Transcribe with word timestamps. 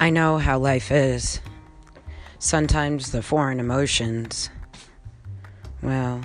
I 0.00 0.10
know 0.10 0.38
how 0.38 0.58
life 0.58 0.92
is. 0.92 1.40
Sometimes 2.38 3.10
the 3.10 3.20
foreign 3.20 3.58
emotions, 3.58 4.48
well, 5.82 6.22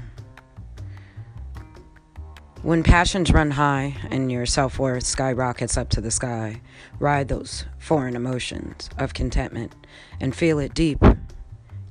when 2.61 2.83
passions 2.83 3.31
run 3.31 3.49
high 3.49 3.97
and 4.11 4.31
your 4.31 4.45
self 4.45 4.77
worth 4.77 5.05
skyrockets 5.05 5.75
up 5.75 5.89
to 5.89 6.01
the 6.01 6.11
sky, 6.11 6.61
ride 6.99 7.29
those 7.29 7.65
foreign 7.79 8.15
emotions 8.15 8.91
of 8.99 9.15
contentment 9.15 9.73
and 10.21 10.35
feel 10.35 10.59
it 10.59 10.75
deep 10.75 11.03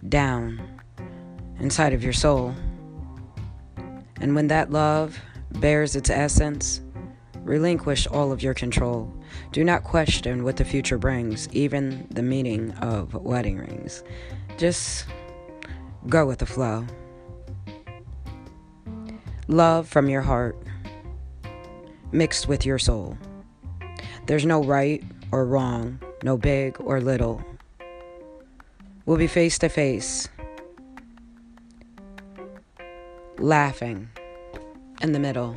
down 0.08 0.62
inside 1.58 1.92
of 1.92 2.04
your 2.04 2.12
soul. 2.12 2.54
And 4.20 4.36
when 4.36 4.46
that 4.46 4.70
love 4.70 5.18
bears 5.50 5.96
its 5.96 6.10
essence, 6.10 6.80
relinquish 7.42 8.06
all 8.06 8.30
of 8.30 8.40
your 8.40 8.54
control. 8.54 9.12
Do 9.52 9.64
not 9.64 9.84
question 9.84 10.44
what 10.44 10.56
the 10.56 10.64
future 10.64 10.98
brings, 10.98 11.48
even 11.52 12.06
the 12.10 12.22
meaning 12.22 12.72
of 12.80 13.14
wedding 13.14 13.58
rings. 13.58 14.02
Just 14.58 15.06
go 16.08 16.26
with 16.26 16.38
the 16.38 16.46
flow. 16.46 16.86
Love 19.48 19.88
from 19.88 20.08
your 20.08 20.22
heart, 20.22 20.56
mixed 22.12 22.48
with 22.48 22.64
your 22.64 22.78
soul. 22.78 23.18
There's 24.26 24.46
no 24.46 24.62
right 24.62 25.02
or 25.32 25.44
wrong, 25.44 25.98
no 26.22 26.36
big 26.36 26.80
or 26.80 27.00
little. 27.00 27.44
We'll 29.04 29.18
be 29.18 29.26
face 29.26 29.58
to 29.58 29.68
face, 29.68 30.28
laughing 33.38 34.08
in 35.00 35.12
the 35.12 35.18
middle. 35.18 35.56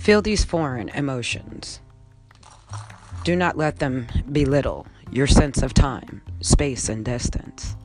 Feel 0.00 0.22
these 0.22 0.46
foreign 0.46 0.88
emotions. 0.88 1.82
Do 3.22 3.36
not 3.36 3.58
let 3.58 3.80
them 3.80 4.06
belittle 4.32 4.86
your 5.10 5.26
sense 5.26 5.62
of 5.62 5.74
time, 5.74 6.22
space, 6.40 6.88
and 6.88 7.04
distance. 7.04 7.76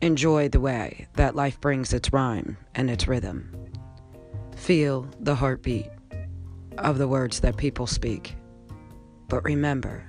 Enjoy 0.00 0.48
the 0.48 0.60
way 0.60 1.08
that 1.14 1.34
life 1.34 1.60
brings 1.60 1.92
its 1.92 2.12
rhyme 2.12 2.56
and 2.76 2.88
its 2.88 3.08
rhythm. 3.08 3.52
Feel 4.54 5.08
the 5.18 5.34
heartbeat 5.34 5.88
of 6.78 6.98
the 6.98 7.08
words 7.08 7.40
that 7.40 7.56
people 7.56 7.88
speak. 7.88 8.36
But 9.26 9.42
remember, 9.42 10.04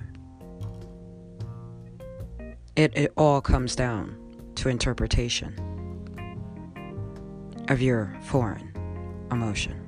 it, 2.76 2.96
it 2.96 3.12
all 3.16 3.40
comes 3.40 3.74
down 3.74 4.16
to 4.54 4.68
interpretation 4.68 5.58
of 7.68 7.82
your 7.82 8.16
foreign 8.22 8.72
emotion. 9.32 9.81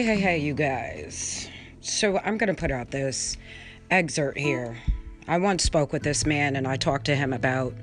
Hey, 0.00 0.16
hey, 0.16 0.20
hey, 0.20 0.38
you 0.38 0.54
guys. 0.54 1.46
So 1.82 2.16
I'm 2.24 2.38
going 2.38 2.48
to 2.48 2.58
put 2.58 2.70
out 2.70 2.90
this 2.90 3.36
excerpt 3.90 4.38
here. 4.38 4.78
I 5.28 5.36
once 5.36 5.62
spoke 5.62 5.92
with 5.92 6.02
this 6.02 6.24
man 6.24 6.56
and 6.56 6.66
I 6.66 6.76
talked 6.76 7.04
to 7.04 7.14
him 7.14 7.34
about 7.34 7.74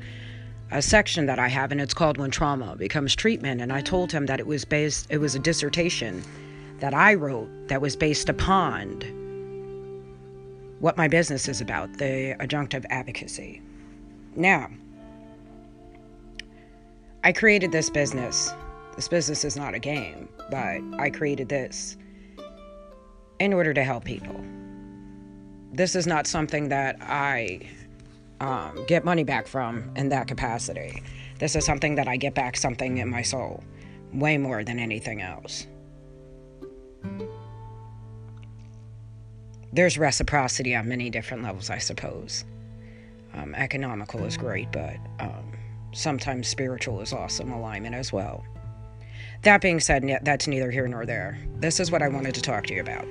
a 0.72 0.82
section 0.82 1.28
that 1.28 1.38
I 1.38 1.48
have, 1.48 1.72
and 1.72 1.80
it's 1.80 1.94
called 1.94 2.18
When 2.18 2.32
Trauma 2.32 2.76
Becomes 2.76 3.16
Treatment. 3.16 3.62
And 3.62 3.72
I 3.72 3.82
told 3.82 4.12
him 4.12 4.26
that 4.26 4.40
it 4.40 4.48
was 4.48 4.66
based, 4.66 5.06
it 5.12 5.20
was 5.20 5.36
a 5.36 5.40
dissertation 5.40 6.24
that 6.80 6.92
I 6.92 7.14
wrote 7.14 7.50
that 7.68 7.82
was 7.82 7.96
based 7.96 8.30
upon 8.30 9.02
what 10.80 10.98
my 10.98 11.08
business 11.08 11.48
is 11.48 11.62
about 11.62 12.00
the 12.00 12.36
adjunctive 12.40 12.84
advocacy. 12.90 13.62
Now, 14.36 14.72
I 17.24 17.32
created 17.32 17.72
this 17.72 17.92
business. 17.92 18.52
This 18.96 19.08
business 19.08 19.46
is 19.46 19.56
not 19.56 19.76
a 19.76 19.80
game, 19.80 20.30
but 20.50 20.82
I 20.98 21.12
created 21.12 21.50
this 21.50 21.96
in 23.40 23.54
order 23.54 23.74
to 23.74 23.84
help 23.84 24.04
people. 24.04 24.40
This 25.72 25.96
is 25.96 26.08
not 26.08 26.28
something 26.28 26.70
that 26.70 26.98
I 27.02 27.62
um, 28.40 28.86
get 28.88 29.06
money 29.06 29.24
back 29.24 29.48
from 29.48 29.92
in 29.96 30.10
that 30.10 30.28
capacity. 30.28 31.04
This 31.40 31.56
is 31.56 31.66
something 31.66 31.96
that 31.96 32.08
I 32.08 32.18
get 32.18 32.34
back 32.34 32.58
something 32.58 32.98
in 32.98 33.10
my 33.10 33.22
soul, 33.22 33.64
way 34.14 34.38
more 34.38 34.64
than 34.64 34.80
anything 34.80 35.22
else. 35.22 35.68
There's 39.72 39.98
reciprocity 39.98 40.76
on 40.76 40.88
many 40.88 41.10
different 41.10 41.44
levels, 41.44 41.70
I 41.70 41.78
suppose. 41.78 42.46
Um, 43.34 43.54
economical 43.54 44.24
is 44.26 44.38
great, 44.38 44.72
but 44.72 44.96
um, 45.20 45.52
sometimes 45.92 46.48
spiritual 46.48 47.02
is 47.02 47.14
awesome 47.14 47.52
alignment 47.52 47.94
as 47.94 48.12
well. 48.12 48.44
That 49.44 49.62
being 49.62 49.80
said, 49.80 50.22
that's 50.24 50.48
neither 50.48 50.72
here 50.72 50.88
nor 50.88 51.06
there. 51.06 51.38
This 51.58 51.80
is 51.80 51.92
what 51.92 52.02
I 52.02 52.08
wanted 52.08 52.34
to 52.36 52.42
talk 52.42 52.66
to 52.68 52.74
you 52.74 52.82
about. 52.82 53.06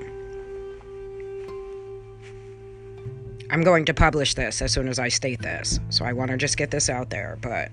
I'm 3.51 3.63
going 3.63 3.85
to 3.85 3.95
publish 3.95 4.35
this 4.35 4.61
as 4.61 4.73
soon 4.73 4.89
as 4.89 4.99
I 4.99 5.09
state 5.09 5.41
this. 5.41 5.79
So 5.91 6.05
I 6.05 6.13
want 6.13 6.31
to 6.31 6.37
just 6.37 6.57
get 6.57 6.71
this 6.71 6.89
out 6.89 7.11
there. 7.11 7.39
But 7.41 7.71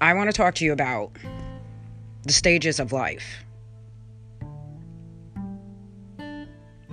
I 0.00 0.14
want 0.14 0.30
to 0.30 0.36
talk 0.36 0.54
to 0.56 0.64
you 0.64 0.72
about 0.72 1.10
the 2.24 2.32
stages 2.32 2.80
of 2.80 2.92
life. 2.92 3.44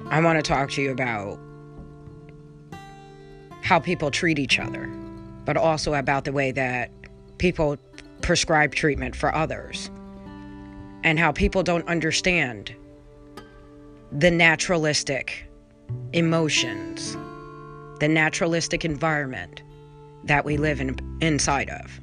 I 0.07 0.21
want 0.21 0.37
to 0.37 0.43
talk 0.43 0.69
to 0.71 0.81
you 0.81 0.91
about 0.91 1.39
how 3.63 3.79
people 3.79 4.11
treat 4.11 4.37
each 4.37 4.59
other, 4.59 4.87
but 5.45 5.57
also 5.57 5.93
about 5.95 6.25
the 6.25 6.31
way 6.31 6.51
that 6.51 6.91
people 7.37 7.77
prescribe 8.21 8.75
treatment 8.75 9.15
for 9.15 9.33
others 9.33 9.89
and 11.03 11.19
how 11.19 11.31
people 11.31 11.63
don't 11.63 11.87
understand 11.87 12.73
the 14.11 14.31
naturalistic 14.31 15.47
emotions, 16.13 17.17
the 17.99 18.07
naturalistic 18.07 18.85
environment 18.85 19.63
that 20.23 20.45
we 20.45 20.57
live 20.57 20.81
in, 20.81 20.97
inside 21.21 21.69
of, 21.69 21.99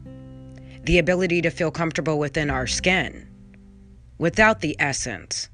the 0.85 0.99
ability 0.99 1.43
to 1.43 1.51
feel 1.51 1.71
comfortable 1.71 2.19
within 2.19 2.51
our 2.51 2.67
skin 2.67 3.29
without 4.19 4.61
the 4.61 4.77
essence 4.79 5.49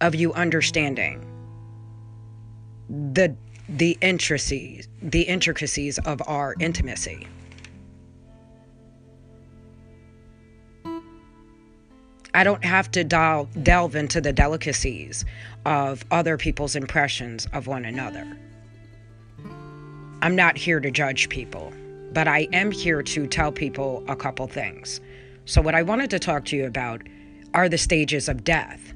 of 0.00 0.14
you 0.14 0.32
understanding 0.34 1.24
the 3.12 3.34
the 3.68 3.96
intricacies 4.00 4.88
the 5.02 5.22
intricacies 5.22 5.98
of 6.00 6.22
our 6.26 6.54
intimacy. 6.60 7.26
I 12.34 12.44
don't 12.44 12.64
have 12.64 12.90
to 12.92 13.04
delve 13.04 13.96
into 13.96 14.20
the 14.20 14.32
delicacies 14.32 15.24
of 15.64 16.04
other 16.10 16.36
people's 16.36 16.76
impressions 16.76 17.46
of 17.52 17.66
one 17.66 17.84
another. 17.84 18.36
I'm 20.20 20.36
not 20.36 20.56
here 20.56 20.80
to 20.80 20.90
judge 20.90 21.28
people, 21.28 21.72
but 22.12 22.28
I 22.28 22.48
am 22.52 22.70
here 22.70 23.02
to 23.02 23.26
tell 23.26 23.52
people 23.52 24.04
a 24.08 24.16
couple 24.16 24.46
things. 24.46 25.00
So, 25.44 25.62
what 25.62 25.74
I 25.74 25.82
wanted 25.82 26.10
to 26.10 26.18
talk 26.18 26.44
to 26.46 26.56
you 26.56 26.66
about 26.66 27.02
are 27.54 27.68
the 27.68 27.78
stages 27.78 28.28
of 28.28 28.44
death, 28.44 28.92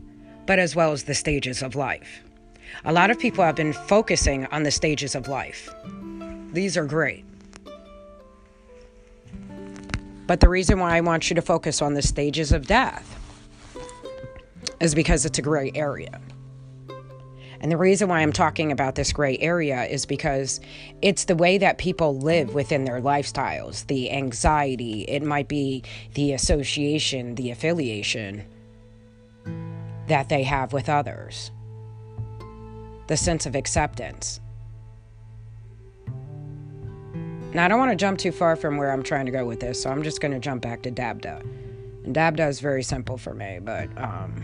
but 0.46 0.58
as 0.58 0.76
well 0.76 0.92
as 0.92 1.04
the 1.04 1.14
stages 1.14 1.62
of 1.62 1.74
life. 1.74 2.22
A 2.84 2.92
lot 2.92 3.10
of 3.10 3.18
people 3.18 3.44
have 3.44 3.56
been 3.56 3.72
focusing 3.72 4.46
on 4.46 4.62
the 4.62 4.70
stages 4.70 5.14
of 5.14 5.28
life. 5.28 5.70
These 6.52 6.76
are 6.76 6.84
great. 6.84 7.24
But 10.26 10.40
the 10.40 10.48
reason 10.48 10.78
why 10.78 10.96
I 10.96 11.00
want 11.00 11.30
you 11.30 11.36
to 11.36 11.42
focus 11.42 11.80
on 11.80 11.94
the 11.94 12.02
stages 12.02 12.52
of 12.52 12.66
death 12.66 13.21
is 14.80 14.94
because 14.94 15.24
it's 15.24 15.38
a 15.38 15.42
gray 15.42 15.70
area. 15.74 16.20
And 17.62 17.70
the 17.70 17.76
reason 17.76 18.08
why 18.08 18.20
I'm 18.20 18.32
talking 18.32 18.72
about 18.72 18.96
this 18.96 19.12
gray 19.12 19.38
area 19.38 19.84
is 19.84 20.04
because 20.04 20.60
it's 21.00 21.26
the 21.26 21.36
way 21.36 21.58
that 21.58 21.78
people 21.78 22.18
live 22.18 22.54
within 22.54 22.84
their 22.84 23.00
lifestyles, 23.00 23.86
the 23.86 24.10
anxiety, 24.10 25.02
it 25.02 25.22
might 25.22 25.46
be 25.46 25.84
the 26.14 26.32
association, 26.32 27.36
the 27.36 27.52
affiliation 27.52 28.44
that 30.08 30.28
they 30.28 30.42
have 30.42 30.72
with 30.72 30.88
others, 30.88 31.52
the 33.06 33.16
sense 33.16 33.46
of 33.46 33.54
acceptance. 33.54 34.40
Now, 37.54 37.66
I 37.66 37.68
don't 37.68 37.78
want 37.78 37.92
to 37.92 37.96
jump 37.96 38.18
too 38.18 38.32
far 38.32 38.56
from 38.56 38.76
where 38.76 38.90
I'm 38.90 39.04
trying 39.04 39.26
to 39.26 39.32
go 39.32 39.44
with 39.44 39.60
this, 39.60 39.80
so 39.80 39.90
I'm 39.90 40.02
just 40.02 40.20
going 40.20 40.32
to 40.32 40.40
jump 40.40 40.62
back 40.62 40.82
to 40.82 40.90
Dabda. 40.90 41.46
And 42.04 42.14
Dabda 42.14 42.48
is 42.48 42.60
very 42.60 42.82
simple 42.82 43.16
for 43.16 43.34
me, 43.34 43.58
but 43.62 43.88
um, 43.96 44.42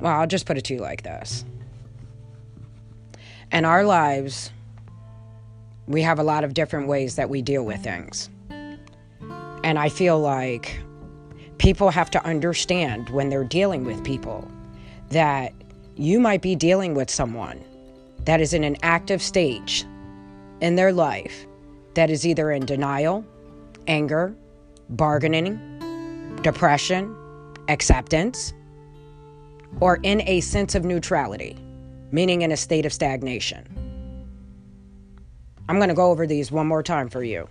well, 0.00 0.20
I'll 0.20 0.26
just 0.26 0.46
put 0.46 0.58
it 0.58 0.64
to 0.64 0.74
you 0.74 0.80
like 0.80 1.02
this. 1.02 1.44
In 3.52 3.64
our 3.64 3.84
lives, 3.84 4.50
we 5.86 6.02
have 6.02 6.18
a 6.18 6.22
lot 6.22 6.44
of 6.44 6.54
different 6.54 6.88
ways 6.88 7.16
that 7.16 7.30
we 7.30 7.42
deal 7.42 7.64
with 7.64 7.82
things. 7.82 8.28
And 8.50 9.78
I 9.78 9.88
feel 9.88 10.20
like 10.20 10.80
people 11.58 11.90
have 11.90 12.10
to 12.10 12.24
understand 12.24 13.08
when 13.10 13.28
they're 13.28 13.44
dealing 13.44 13.84
with 13.84 14.02
people 14.04 14.48
that 15.10 15.52
you 15.96 16.20
might 16.20 16.42
be 16.42 16.54
dealing 16.54 16.94
with 16.94 17.10
someone 17.10 17.62
that 18.24 18.40
is 18.40 18.52
in 18.52 18.64
an 18.64 18.76
active 18.82 19.22
stage 19.22 19.84
in 20.60 20.76
their 20.76 20.92
life 20.92 21.46
that 21.94 22.10
is 22.10 22.26
either 22.26 22.50
in 22.50 22.66
denial, 22.66 23.24
anger, 23.86 24.34
bargaining, 24.90 26.38
depression, 26.42 27.14
acceptance, 27.68 28.52
or 29.80 29.98
in 30.02 30.22
a 30.22 30.40
sense 30.40 30.74
of 30.74 30.84
neutrality, 30.84 31.56
meaning 32.12 32.42
in 32.42 32.52
a 32.52 32.56
state 32.56 32.86
of 32.86 32.92
stagnation. 32.92 33.66
I'm 35.68 35.76
going 35.76 35.88
to 35.88 35.94
go 35.94 36.10
over 36.10 36.26
these 36.26 36.52
one 36.52 36.66
more 36.66 36.82
time 36.82 37.08
for 37.08 37.24
you. 37.24 37.48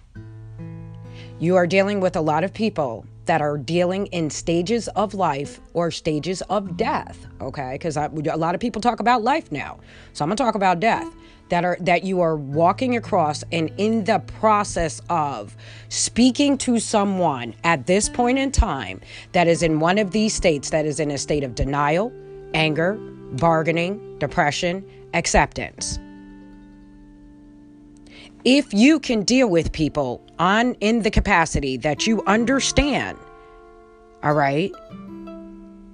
You 1.39 1.57
are 1.57 1.67
dealing 1.67 1.99
with 1.99 2.15
a 2.15 2.21
lot 2.21 2.45
of 2.45 2.53
people 2.53 3.05
that 3.25 3.41
are 3.41 3.57
dealing 3.57 4.05
in 4.07 4.29
stages 4.29 4.87
of 4.89 5.13
life 5.13 5.59
or 5.73 5.91
stages 5.91 6.41
of 6.43 6.77
death, 6.77 7.27
okay? 7.41 7.73
Because 7.73 7.97
a 7.97 8.09
lot 8.09 8.55
of 8.55 8.61
people 8.61 8.81
talk 8.81 9.01
about 9.01 9.23
life 9.23 9.51
now. 9.51 9.79
So 10.13 10.23
I'm 10.23 10.29
going 10.29 10.37
to 10.37 10.43
talk 10.43 10.55
about 10.55 10.79
death 10.79 11.11
that 11.49 11.63
are 11.63 11.77
that 11.81 12.03
you 12.03 12.21
are 12.21 12.35
walking 12.35 12.95
across 12.95 13.43
and 13.51 13.71
in 13.77 14.03
the 14.05 14.19
process 14.19 15.01
of 15.09 15.55
speaking 15.89 16.57
to 16.57 16.79
someone 16.79 17.53
at 17.63 17.85
this 17.85 18.09
point 18.09 18.37
in 18.37 18.51
time 18.51 18.99
that 19.33 19.47
is 19.47 19.61
in 19.61 19.79
one 19.79 19.97
of 19.97 20.11
these 20.11 20.33
states 20.33 20.69
that 20.71 20.85
is 20.85 20.99
in 20.99 21.11
a 21.11 21.17
state 21.17 21.43
of 21.43 21.55
denial, 21.55 22.11
anger, 22.53 22.93
bargaining, 23.33 24.17
depression, 24.19 24.83
acceptance. 25.13 25.99
If 28.43 28.73
you 28.73 28.99
can 28.99 29.23
deal 29.23 29.49
with 29.49 29.71
people 29.71 30.21
on 30.37 30.75
in 30.75 31.01
the 31.01 31.11
capacity 31.11 31.77
that 31.77 32.05
you 32.05 32.23
understand 32.25 33.17
all 34.23 34.33
right 34.33 34.71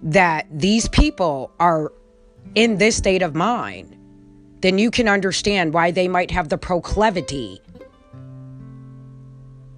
that 0.03 0.47
these 0.51 0.87
people 0.89 1.51
are 1.59 1.91
in 2.55 2.77
this 2.77 2.95
state 2.95 3.21
of 3.21 3.35
mind 3.35 3.95
then 4.61 4.77
you 4.77 4.91
can 4.91 5.07
understand 5.07 5.73
why 5.73 5.91
they 5.91 6.07
might 6.07 6.31
have 6.31 6.49
the 6.49 6.57
proclivity 6.57 7.61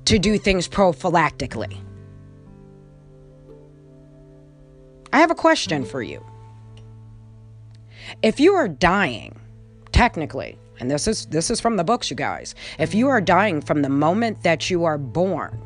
to 0.05 0.19
do 0.19 0.37
things 0.37 0.67
prophylactically. 0.67 1.77
I 5.13 5.19
have 5.19 5.31
a 5.31 5.35
question 5.35 5.85
for 5.85 6.01
you. 6.01 6.23
If 8.21 8.39
you 8.39 8.53
are 8.55 8.67
dying 8.67 9.39
technically 9.93 10.57
and 10.79 10.91
this 10.91 11.07
is 11.07 11.27
this 11.27 11.49
is 11.49 11.61
from 11.61 11.77
the 11.77 11.83
books 11.83 12.09
you 12.09 12.17
guys 12.17 12.55
if 12.79 12.93
you 12.93 13.07
are 13.07 13.21
dying 13.21 13.61
from 13.61 13.83
the 13.83 13.89
moment 13.89 14.41
that 14.43 14.69
you 14.69 14.83
are 14.83 14.97
born 14.97 15.57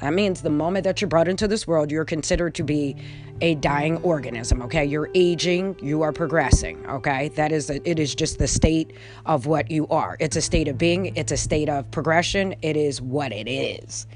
that 0.00 0.12
means 0.14 0.40
the 0.40 0.50
moment 0.50 0.82
that 0.82 1.00
you're 1.00 1.08
brought 1.08 1.28
into 1.28 1.46
this 1.46 1.66
world 1.66 1.90
you're 1.90 2.04
considered 2.04 2.54
to 2.54 2.62
be 2.64 2.96
a 3.42 3.54
dying 3.56 3.98
organism 3.98 4.62
okay 4.62 4.84
you're 4.84 5.10
aging 5.14 5.76
you 5.82 6.00
are 6.00 6.12
progressing 6.12 6.84
okay 6.86 7.28
that 7.30 7.52
is 7.52 7.68
a, 7.68 7.86
it 7.88 7.98
is 7.98 8.14
just 8.14 8.38
the 8.38 8.48
state 8.48 8.92
of 9.26 9.46
what 9.46 9.70
you 9.70 9.86
are 9.88 10.16
it's 10.20 10.36
a 10.36 10.40
state 10.40 10.68
of 10.68 10.78
being 10.78 11.14
it's 11.16 11.32
a 11.32 11.36
state 11.36 11.68
of 11.68 11.90
progression 11.90 12.54
it 12.62 12.76
is 12.76 13.02
what 13.02 13.32
it 13.32 13.48
is 13.48 14.06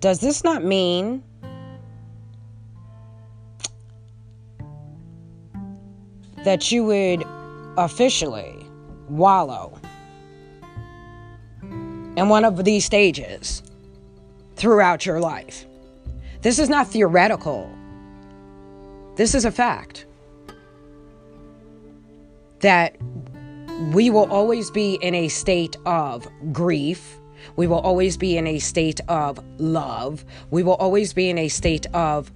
does 0.00 0.20
this 0.20 0.44
not 0.44 0.62
mean 0.62 1.22
that 6.44 6.70
you 6.72 6.84
would 6.84 7.24
officially 7.76 8.66
wallow 9.08 9.78
in 12.16 12.28
one 12.28 12.44
of 12.44 12.64
these 12.64 12.84
stages 12.84 13.62
throughout 14.56 15.06
your 15.06 15.20
life. 15.20 15.66
This 16.42 16.58
is 16.58 16.68
not 16.68 16.86
theoretical. 16.88 17.70
This 19.20 19.34
is 19.34 19.44
a 19.44 19.52
fact 19.52 20.06
that 22.60 22.96
we 23.92 24.08
will 24.08 24.24
always 24.32 24.70
be 24.70 24.94
in 24.94 25.14
a 25.14 25.28
state 25.28 25.76
of 25.84 26.26
grief. 26.54 27.18
We 27.54 27.66
will 27.66 27.80
always 27.80 28.16
be 28.16 28.38
in 28.38 28.46
a 28.46 28.58
state 28.60 28.98
of 29.08 29.38
love. 29.58 30.24
We 30.50 30.62
will 30.62 30.76
always 30.76 31.12
be 31.12 31.28
in 31.28 31.36
a 31.36 31.48
state 31.48 31.84
of 31.92 32.32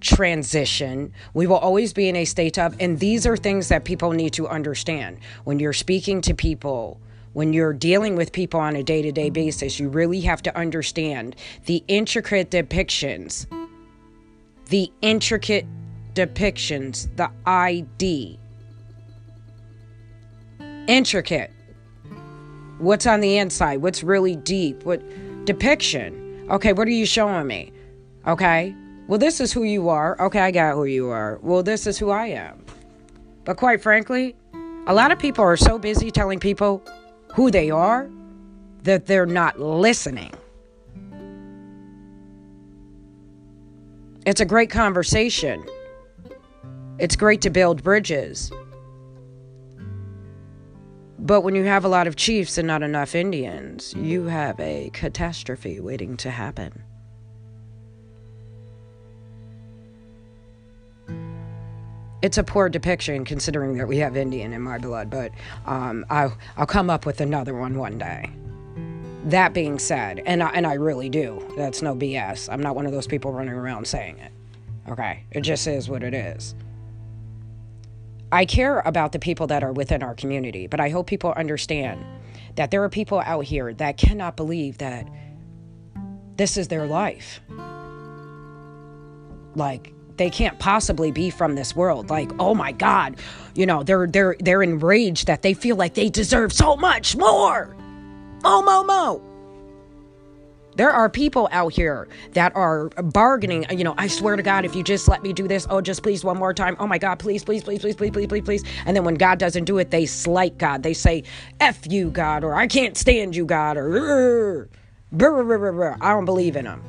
transition. 0.00 1.12
We 1.34 1.48
will 1.48 1.56
always 1.56 1.92
be 1.92 2.08
in 2.08 2.14
a 2.14 2.24
state 2.24 2.56
of, 2.56 2.76
and 2.78 3.00
these 3.00 3.26
are 3.26 3.36
things 3.36 3.66
that 3.70 3.84
people 3.84 4.12
need 4.12 4.32
to 4.34 4.46
understand. 4.46 5.18
When 5.42 5.58
you're 5.58 5.72
speaking 5.72 6.20
to 6.20 6.34
people, 6.34 7.00
when 7.32 7.52
you're 7.52 7.72
dealing 7.72 8.14
with 8.14 8.30
people 8.30 8.60
on 8.60 8.76
a 8.76 8.84
day 8.84 9.02
to 9.02 9.10
day 9.10 9.30
basis, 9.30 9.80
you 9.80 9.88
really 9.88 10.20
have 10.20 10.42
to 10.42 10.56
understand 10.56 11.34
the 11.66 11.82
intricate 11.88 12.52
depictions, 12.52 13.48
the 14.68 14.92
intricate 15.02 15.66
depictions, 16.18 17.08
the 17.14 17.30
ID. 17.46 18.40
Intricate. 20.88 21.52
What's 22.78 23.06
on 23.06 23.20
the 23.20 23.36
inside? 23.36 23.82
What's 23.82 24.02
really 24.02 24.34
deep? 24.34 24.82
What 24.82 25.00
depiction? 25.44 26.48
Okay, 26.50 26.72
what 26.72 26.88
are 26.88 26.92
you 26.92 27.06
showing 27.06 27.46
me? 27.46 27.72
Okay, 28.26 28.74
well, 29.06 29.18
this 29.20 29.40
is 29.40 29.52
who 29.52 29.62
you 29.62 29.88
are. 29.88 30.20
Okay, 30.20 30.40
I 30.40 30.50
got 30.50 30.74
who 30.74 30.86
you 30.86 31.08
are. 31.08 31.38
Well, 31.40 31.62
this 31.62 31.86
is 31.86 31.98
who 31.98 32.10
I 32.10 32.26
am. 32.26 32.64
But 33.44 33.56
quite 33.56 33.80
frankly, 33.80 34.34
a 34.88 34.94
lot 34.94 35.12
of 35.12 35.20
people 35.20 35.44
are 35.44 35.56
so 35.56 35.78
busy 35.78 36.10
telling 36.10 36.40
people 36.40 36.82
who 37.32 37.48
they 37.48 37.70
are 37.70 38.10
that 38.82 39.06
they're 39.06 39.24
not 39.24 39.60
listening. 39.60 40.32
It's 44.26 44.40
a 44.40 44.44
great 44.44 44.70
conversation. 44.70 45.64
It's 46.98 47.16
great 47.16 47.40
to 47.42 47.50
build 47.50 47.82
bridges. 47.82 48.50
But 51.18 51.42
when 51.42 51.54
you 51.54 51.64
have 51.64 51.84
a 51.84 51.88
lot 51.88 52.06
of 52.06 52.16
chiefs 52.16 52.58
and 52.58 52.66
not 52.66 52.82
enough 52.82 53.14
Indians, 53.14 53.94
you 53.94 54.24
have 54.24 54.58
a 54.60 54.90
catastrophe 54.92 55.80
waiting 55.80 56.16
to 56.18 56.30
happen. 56.30 56.82
it's 62.22 62.38
a 62.38 62.42
poor 62.42 62.68
depiction 62.68 63.24
considering 63.24 63.76
that 63.76 63.86
we 63.86 63.98
have 63.98 64.16
Indian 64.16 64.52
in 64.52 64.62
my 64.62 64.78
blood, 64.78 65.10
but 65.10 65.30
um, 65.66 66.04
I'll, 66.10 66.36
I'll 66.56 66.66
come 66.66 66.90
up 66.90 67.06
with 67.06 67.20
another 67.20 67.54
one 67.54 67.78
one 67.78 67.98
day. 67.98 68.30
That 69.26 69.52
being 69.52 69.78
said, 69.78 70.22
and 70.26 70.42
I, 70.42 70.48
and 70.50 70.66
I 70.66 70.74
really 70.74 71.08
do, 71.08 71.46
that's 71.56 71.82
no 71.82 71.94
BS. 71.94 72.52
I'm 72.52 72.62
not 72.62 72.74
one 72.74 72.86
of 72.86 72.92
those 72.92 73.06
people 73.06 73.32
running 73.32 73.54
around 73.54 73.86
saying 73.86 74.18
it. 74.18 74.32
Okay, 74.88 75.24
it 75.30 75.42
just 75.42 75.66
is 75.66 75.88
what 75.88 76.02
it 76.02 76.14
is. 76.14 76.54
I 78.30 78.44
care 78.44 78.80
about 78.80 79.12
the 79.12 79.18
people 79.18 79.46
that 79.46 79.62
are 79.62 79.72
within 79.72 80.02
our 80.02 80.14
community, 80.14 80.66
but 80.66 80.80
I 80.80 80.90
hope 80.90 81.06
people 81.06 81.32
understand 81.32 82.04
that 82.56 82.70
there 82.70 82.82
are 82.82 82.88
people 82.88 83.20
out 83.20 83.44
here 83.44 83.72
that 83.74 83.96
cannot 83.96 84.36
believe 84.36 84.78
that 84.78 85.08
this 86.36 86.56
is 86.56 86.68
their 86.68 86.86
life. 86.86 87.40
Like, 89.54 89.92
they 90.18 90.30
can't 90.30 90.58
possibly 90.58 91.10
be 91.10 91.30
from 91.30 91.54
this 91.54 91.74
world. 91.74 92.10
Like 92.10 92.30
oh 92.38 92.54
my 92.54 92.72
god 92.72 93.16
you 93.54 93.64
know 93.66 93.82
they're 93.82 94.06
they're 94.06 94.36
they're 94.40 94.62
enraged 94.62 95.28
that 95.28 95.42
they 95.42 95.54
feel 95.54 95.76
like 95.76 95.94
they 95.94 96.10
deserve 96.10 96.52
so 96.52 96.76
much 96.76 97.16
more. 97.16 97.74
Mo 98.42 98.60
mo 98.62 98.84
mo 98.84 99.27
there 100.78 100.90
are 100.90 101.10
people 101.10 101.48
out 101.52 101.72
here 101.72 102.08
that 102.32 102.54
are 102.56 102.88
bargaining 102.88 103.66
you 103.70 103.84
know 103.84 103.94
i 103.98 104.06
swear 104.06 104.36
to 104.36 104.42
god 104.42 104.64
if 104.64 104.74
you 104.74 104.82
just 104.82 105.08
let 105.08 105.22
me 105.22 105.32
do 105.32 105.46
this 105.46 105.66
oh 105.68 105.80
just 105.80 106.02
please 106.02 106.24
one 106.24 106.38
more 106.38 106.54
time. 106.54 106.76
Oh 106.78 106.86
my 106.86 106.98
god 106.98 107.18
please 107.18 107.44
please 107.44 107.62
please 107.62 107.80
please 107.80 107.96
please 107.96 108.10
please 108.10 108.26
please 108.26 108.42
please. 108.42 108.64
And 108.86 108.96
then 108.96 109.04
when 109.04 109.16
god 109.16 109.38
doesn't 109.38 109.64
do 109.64 109.78
it 109.78 109.90
they 109.90 110.06
slight 110.06 110.56
god. 110.56 110.82
They 110.82 110.94
say 110.94 111.24
f 111.60 111.80
you 111.90 112.10
god 112.10 112.44
or 112.44 112.54
i 112.54 112.66
can't 112.66 112.96
stand 112.96 113.36
you 113.36 113.44
god 113.44 113.76
or 113.76 114.68
i 115.20 116.12
don't 116.12 116.24
believe 116.24 116.56
in 116.56 116.64
them 116.64 116.82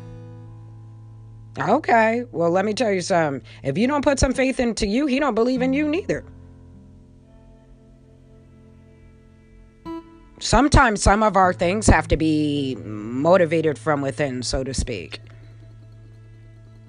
Okay, 1.57 2.23
well, 2.31 2.51
let 2.51 2.63
me 2.63 2.73
tell 2.73 2.91
you 2.91 3.01
something. 3.01 3.45
If 3.63 3.77
you 3.77 3.87
don't 3.87 4.03
put 4.03 4.19
some 4.19 4.33
faith 4.33 4.59
into 4.61 4.87
you, 4.87 5.07
he 5.07 5.19
don't 5.19 5.35
believe 5.35 5.61
in 5.61 5.73
you 5.73 5.89
neither. 5.89 6.23
Sometimes 10.39 11.03
some 11.03 11.21
of 11.21 11.35
our 11.35 11.53
things 11.53 11.85
have 11.87 12.07
to 12.07 12.17
be 12.17 12.75
motivated 12.75 13.77
from 13.77 14.01
within, 14.01 14.41
so 14.41 14.63
to 14.63 14.73
speak. 14.73 15.19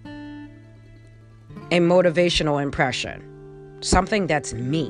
A 0.05 1.79
motivational 1.79 2.63
impression, 2.63 3.79
something 3.81 4.29
that's 4.29 4.55
me. 4.55 4.87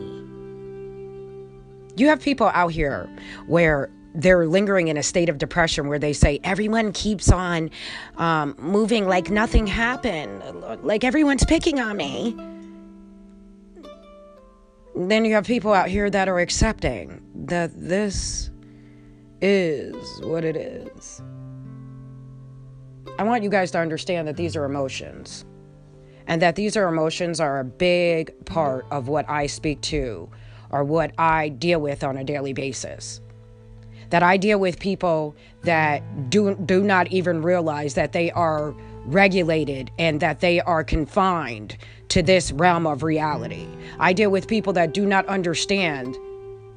You 1.97 2.09
have 2.09 2.21
people 2.21 2.49
out 2.49 2.73
here 2.73 3.09
where 3.47 3.91
they're 4.15 4.47
lingering 4.47 4.89
in 4.89 4.97
a 4.97 5.03
state 5.03 5.29
of 5.29 5.39
depression 5.39 5.89
where 5.89 5.99
they 5.99 6.13
say 6.13 6.41
everyone 6.45 6.93
keeps 6.93 7.31
on 7.31 7.71
um, 8.17 8.55
moving 8.59 9.07
like 9.07 9.31
nothing 9.31 9.67
happened, 9.67 10.43
like 10.83 11.05
everyone's 11.05 11.45
picking 11.45 11.81
on 11.81 11.97
me. 11.97 12.37
Then 14.97 15.25
you 15.25 15.35
have 15.35 15.47
people 15.47 15.73
out 15.73 15.89
here 15.89 16.11
that 16.11 16.29
are 16.29 16.41
accepting 16.41 17.23
that 17.47 17.71
this 17.75 18.50
is 19.43 20.21
what 20.23 20.45
it 20.45 20.57
is. 20.57 21.23
I 23.19 23.25
want 23.25 23.43
you 23.45 23.51
guys 23.51 23.71
to 23.73 23.79
understand 23.79 24.29
that 24.29 24.37
these 24.37 24.57
are 24.57 24.65
emotions. 24.65 25.45
and 26.27 26.43
that 26.43 26.57
these 26.57 26.77
are 26.77 26.89
emotions 26.89 27.41
are 27.41 27.61
a 27.61 27.65
big 27.65 28.47
part 28.47 28.87
of 28.91 29.09
what 29.09 29.29
I 29.29 29.47
speak 29.47 29.81
to 29.83 30.31
or 30.71 30.85
what 30.85 31.13
I 31.19 31.51
deal 31.51 31.81
with 31.81 32.05
on 32.05 32.17
a 32.17 32.25
daily 32.25 32.53
basis. 32.53 33.21
That 34.11 34.23
I 34.23 34.37
deal 34.37 34.61
with 34.61 34.79
people 34.79 35.37
that 35.65 36.31
do, 36.31 36.55
do 36.57 36.83
not 36.85 37.09
even 37.09 37.43
realize 37.43 37.95
that 37.95 38.13
they 38.13 38.31
are 38.33 38.75
regulated 39.07 39.91
and 39.99 40.21
that 40.21 40.41
they 40.41 40.61
are 40.61 40.85
confined 40.85 41.77
to 42.11 42.23
this 42.23 42.53
realm 42.53 42.87
of 42.87 43.03
reality. 43.03 43.67
I 43.99 44.13
deal 44.13 44.31
with 44.31 44.49
people 44.49 44.73
that 44.75 44.95
do 44.95 45.07
not 45.07 45.27
understand 45.27 46.17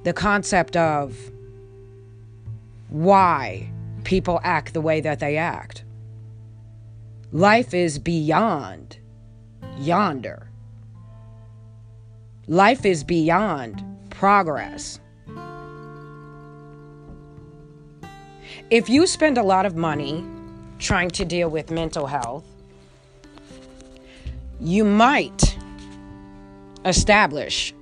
the 0.03 0.13
concept 0.13 0.77
of 0.77 1.31
why 2.93 3.67
people 4.03 4.39
act 4.43 4.75
the 4.75 4.81
way 4.81 5.01
that 5.01 5.19
they 5.19 5.35
act. 5.35 5.83
Life 7.31 7.73
is 7.73 7.97
beyond 7.97 8.99
yonder. 9.79 10.47
Life 12.47 12.85
is 12.85 13.03
beyond 13.03 13.83
progress. 14.11 14.99
If 18.69 18.89
you 18.89 19.07
spend 19.07 19.39
a 19.39 19.43
lot 19.43 19.65
of 19.65 19.75
money 19.75 20.23
trying 20.77 21.09
to 21.11 21.25
deal 21.25 21.49
with 21.49 21.71
mental 21.71 22.05
health, 22.05 22.45
you 24.59 24.83
might 24.83 25.57
establish 26.85 27.73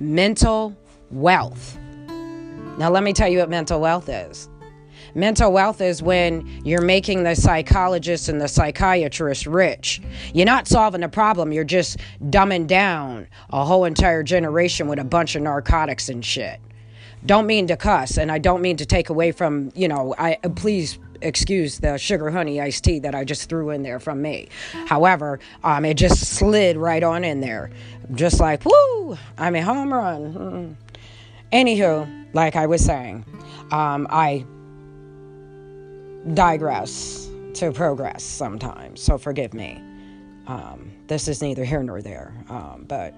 mental 0.00 0.76
wealth. 1.12 1.78
Now, 2.78 2.90
let 2.90 3.02
me 3.02 3.12
tell 3.12 3.28
you 3.28 3.38
what 3.38 3.50
mental 3.50 3.80
wealth 3.80 4.08
is. 4.08 4.48
Mental 5.14 5.52
wealth 5.52 5.80
is 5.80 6.02
when 6.02 6.60
you're 6.64 6.82
making 6.82 7.22
the 7.22 7.36
psychologist 7.36 8.28
and 8.28 8.40
the 8.40 8.48
psychiatrist 8.48 9.46
rich. 9.46 10.00
You're 10.32 10.46
not 10.46 10.66
solving 10.66 11.04
a 11.04 11.08
problem, 11.08 11.52
you're 11.52 11.62
just 11.62 11.98
dumbing 12.24 12.66
down 12.66 13.28
a 13.50 13.64
whole 13.64 13.84
entire 13.84 14.24
generation 14.24 14.88
with 14.88 14.98
a 14.98 15.04
bunch 15.04 15.36
of 15.36 15.42
narcotics 15.42 16.08
and 16.08 16.24
shit. 16.24 16.60
Don't 17.26 17.46
mean 17.46 17.68
to 17.68 17.76
cuss, 17.76 18.18
and 18.18 18.30
I 18.30 18.38
don't 18.38 18.60
mean 18.60 18.76
to 18.78 18.86
take 18.86 19.08
away 19.08 19.30
from, 19.30 19.70
you 19.74 19.88
know, 19.88 20.14
I 20.18 20.36
please 20.56 20.98
excuse 21.22 21.78
the 21.78 21.96
sugar 21.96 22.30
honey 22.30 22.60
iced 22.60 22.84
tea 22.84 22.98
that 22.98 23.14
I 23.14 23.24
just 23.24 23.48
threw 23.48 23.70
in 23.70 23.82
there 23.82 24.00
from 24.00 24.20
me. 24.20 24.48
However, 24.86 25.38
um, 25.62 25.84
it 25.84 25.94
just 25.94 26.36
slid 26.36 26.76
right 26.76 27.02
on 27.02 27.24
in 27.24 27.40
there. 27.40 27.70
Just 28.14 28.40
like, 28.40 28.64
woo, 28.64 29.16
I'm 29.38 29.54
a 29.54 29.62
home 29.62 29.94
run. 29.94 30.34
Mm. 30.34 30.76
Anywho, 31.52 32.23
like 32.34 32.56
I 32.56 32.66
was 32.66 32.84
saying, 32.84 33.24
um, 33.70 34.06
I 34.10 34.44
digress 36.34 37.28
to 37.54 37.72
progress 37.72 38.22
sometimes, 38.22 39.00
so 39.00 39.16
forgive 39.16 39.54
me. 39.54 39.80
Um, 40.46 40.92
this 41.06 41.28
is 41.28 41.40
neither 41.40 41.64
here 41.64 41.82
nor 41.82 42.02
there, 42.02 42.34
um, 42.50 42.84
but 42.86 43.14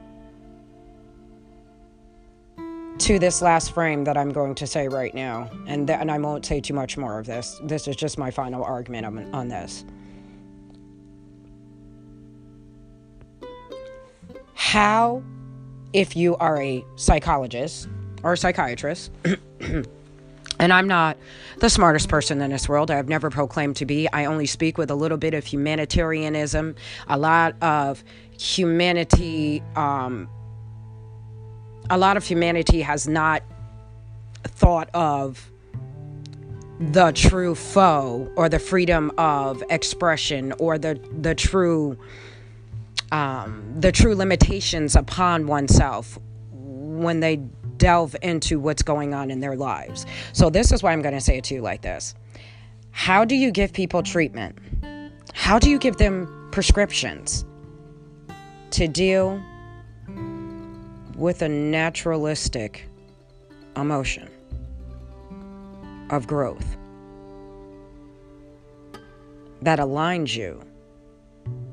to 2.98 3.18
this 3.18 3.42
last 3.42 3.72
frame 3.72 4.04
that 4.04 4.16
I'm 4.16 4.30
going 4.30 4.54
to 4.54 4.66
say 4.66 4.88
right 4.88 5.14
now, 5.14 5.50
and 5.66 5.86
th- 5.86 5.98
and 5.98 6.10
I 6.10 6.18
won't 6.18 6.44
say 6.44 6.60
too 6.60 6.74
much 6.74 6.96
more 6.96 7.18
of 7.18 7.26
this. 7.26 7.60
This 7.64 7.88
is 7.88 7.96
just 7.96 8.18
my 8.18 8.30
final 8.30 8.62
argument 8.62 9.06
on, 9.06 9.34
on 9.34 9.48
this. 9.48 9.84
How, 14.54 15.22
if 15.92 16.16
you 16.16 16.36
are 16.36 16.60
a 16.60 16.84
psychologist 16.96 17.88
or 18.26 18.32
a 18.32 18.36
psychiatrist, 18.36 19.12
And 20.58 20.72
I'm 20.72 20.88
not 20.88 21.18
the 21.58 21.68
smartest 21.68 22.08
person 22.08 22.40
in 22.40 22.50
this 22.50 22.66
world. 22.66 22.90
I've 22.90 23.10
never 23.10 23.28
proclaimed 23.28 23.76
to 23.76 23.84
be. 23.84 24.08
I 24.10 24.24
only 24.24 24.46
speak 24.46 24.78
with 24.78 24.90
a 24.90 24.94
little 24.94 25.18
bit 25.18 25.34
of 25.34 25.44
humanitarianism, 25.44 26.76
a 27.08 27.18
lot 27.18 27.62
of 27.62 28.02
humanity. 28.38 29.62
Um, 29.76 30.30
a 31.90 31.98
lot 31.98 32.16
of 32.16 32.24
humanity 32.24 32.80
has 32.80 33.06
not 33.06 33.42
thought 34.44 34.88
of 34.94 35.50
the 36.80 37.12
true 37.12 37.54
foe 37.54 38.32
or 38.34 38.48
the 38.48 38.58
freedom 38.58 39.12
of 39.18 39.62
expression 39.68 40.52
or 40.58 40.78
the 40.78 40.98
the 41.20 41.34
true 41.34 41.98
um, 43.12 43.62
the 43.78 43.92
true 43.92 44.14
limitations 44.14 44.96
upon 44.96 45.46
oneself 45.46 46.18
when 46.96 47.20
they 47.20 47.36
delve 47.78 48.16
into 48.22 48.58
what's 48.58 48.82
going 48.82 49.14
on 49.14 49.30
in 49.30 49.40
their 49.40 49.56
lives. 49.56 50.06
So, 50.32 50.50
this 50.50 50.72
is 50.72 50.82
why 50.82 50.92
I'm 50.92 51.02
going 51.02 51.14
to 51.14 51.20
say 51.20 51.38
it 51.38 51.44
to 51.44 51.54
you 51.54 51.60
like 51.60 51.82
this 51.82 52.14
How 52.90 53.24
do 53.24 53.34
you 53.34 53.50
give 53.50 53.72
people 53.72 54.02
treatment? 54.02 54.58
How 55.32 55.58
do 55.58 55.70
you 55.70 55.78
give 55.78 55.96
them 55.96 56.48
prescriptions 56.50 57.44
to 58.70 58.88
deal 58.88 59.40
with 61.14 61.42
a 61.42 61.48
naturalistic 61.48 62.88
emotion 63.76 64.28
of 66.10 66.26
growth 66.26 66.76
that 69.62 69.78
aligns 69.78 70.34
you 70.34 70.62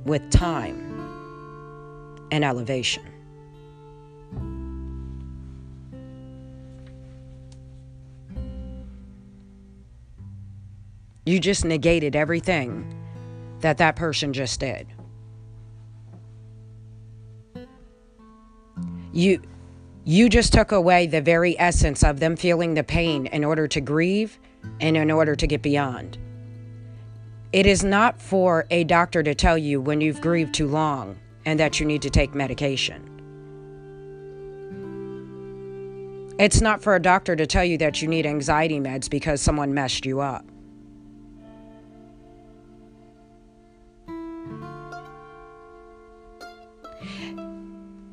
with 0.05 0.29
time 0.29 0.89
and 2.31 2.43
elevation? 2.43 3.12
You 11.25 11.39
just 11.39 11.63
negated 11.63 12.15
everything 12.15 12.93
that 13.61 13.77
that 13.77 13.95
person 13.95 14.33
just 14.33 14.59
did. 14.59 14.87
You 19.13 19.41
you 20.05 20.27
just 20.27 20.51
took 20.51 20.73
away 20.73 21.07
the 21.07 21.21
very 21.21 21.57
essence 21.57 22.03
of 22.03 22.19
them 22.19 22.35
feeling 22.35 22.73
the 22.73 22.83
pain 22.83 23.27
in 23.27 23.45
order 23.45 23.69
to 23.69 23.79
grieve 23.79 24.37
and 24.81 24.97
in 24.97 25.09
order 25.09 25.33
to 25.33 25.47
get 25.47 25.61
beyond. 25.61 26.17
It 27.53 27.65
is 27.65 27.85
not 27.85 28.21
for 28.21 28.65
a 28.69 28.83
doctor 28.83 29.23
to 29.23 29.33
tell 29.33 29.57
you 29.57 29.79
when 29.79 30.01
you've 30.01 30.19
grieved 30.19 30.53
too 30.53 30.67
long 30.67 31.17
and 31.45 31.57
that 31.59 31.79
you 31.79 31.85
need 31.85 32.01
to 32.01 32.09
take 32.09 32.35
medication. 32.35 33.09
It's 36.37 36.59
not 36.59 36.81
for 36.81 36.95
a 36.95 37.01
doctor 37.01 37.37
to 37.37 37.45
tell 37.45 37.63
you 37.63 37.77
that 37.77 38.01
you 38.01 38.09
need 38.09 38.25
anxiety 38.25 38.79
meds 38.79 39.09
because 39.09 39.39
someone 39.39 39.73
messed 39.73 40.05
you 40.05 40.19
up. 40.19 40.45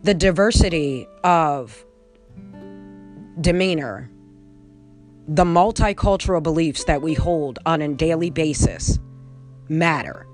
The 0.03 0.15
diversity 0.15 1.07
of 1.25 1.85
demeanor, 3.41 4.11
the 5.29 5.45
multicultural 5.45 6.43
beliefs 6.43 6.85
that 6.85 7.03
we 7.03 7.15
hold 7.15 7.59
on 7.67 7.83
a 7.83 7.89
daily 7.89 8.31
basis 8.31 8.99
matter. 9.69 10.27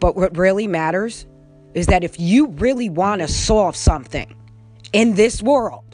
But 0.00 0.16
what 0.16 0.36
really 0.36 0.66
matters 0.66 1.26
is 1.74 1.86
that 1.88 2.04
if 2.04 2.18
you 2.18 2.48
really 2.48 2.88
want 2.88 3.20
to 3.20 3.28
solve 3.28 3.76
something 3.76 4.34
in 4.92 5.14
this 5.14 5.42
world, 5.42 5.84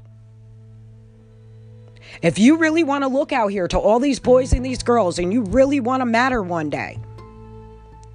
if 2.23 2.39
you 2.39 2.59
really 2.59 2.85
want 2.85 3.03
to 3.03 3.09
look 3.09 3.33
out 3.33 3.49
here 3.49 3.67
to 3.69 3.79
all 3.79 3.99
these 3.99 4.21
boys 4.21 4.53
and 4.53 4.65
these 4.65 4.83
girls 4.83 5.19
and 5.19 5.33
you 5.33 5.43
really 5.43 5.81
want 5.81 6.01
to 6.01 6.07
matter 6.07 6.43
one 6.43 6.71
day, 6.71 6.99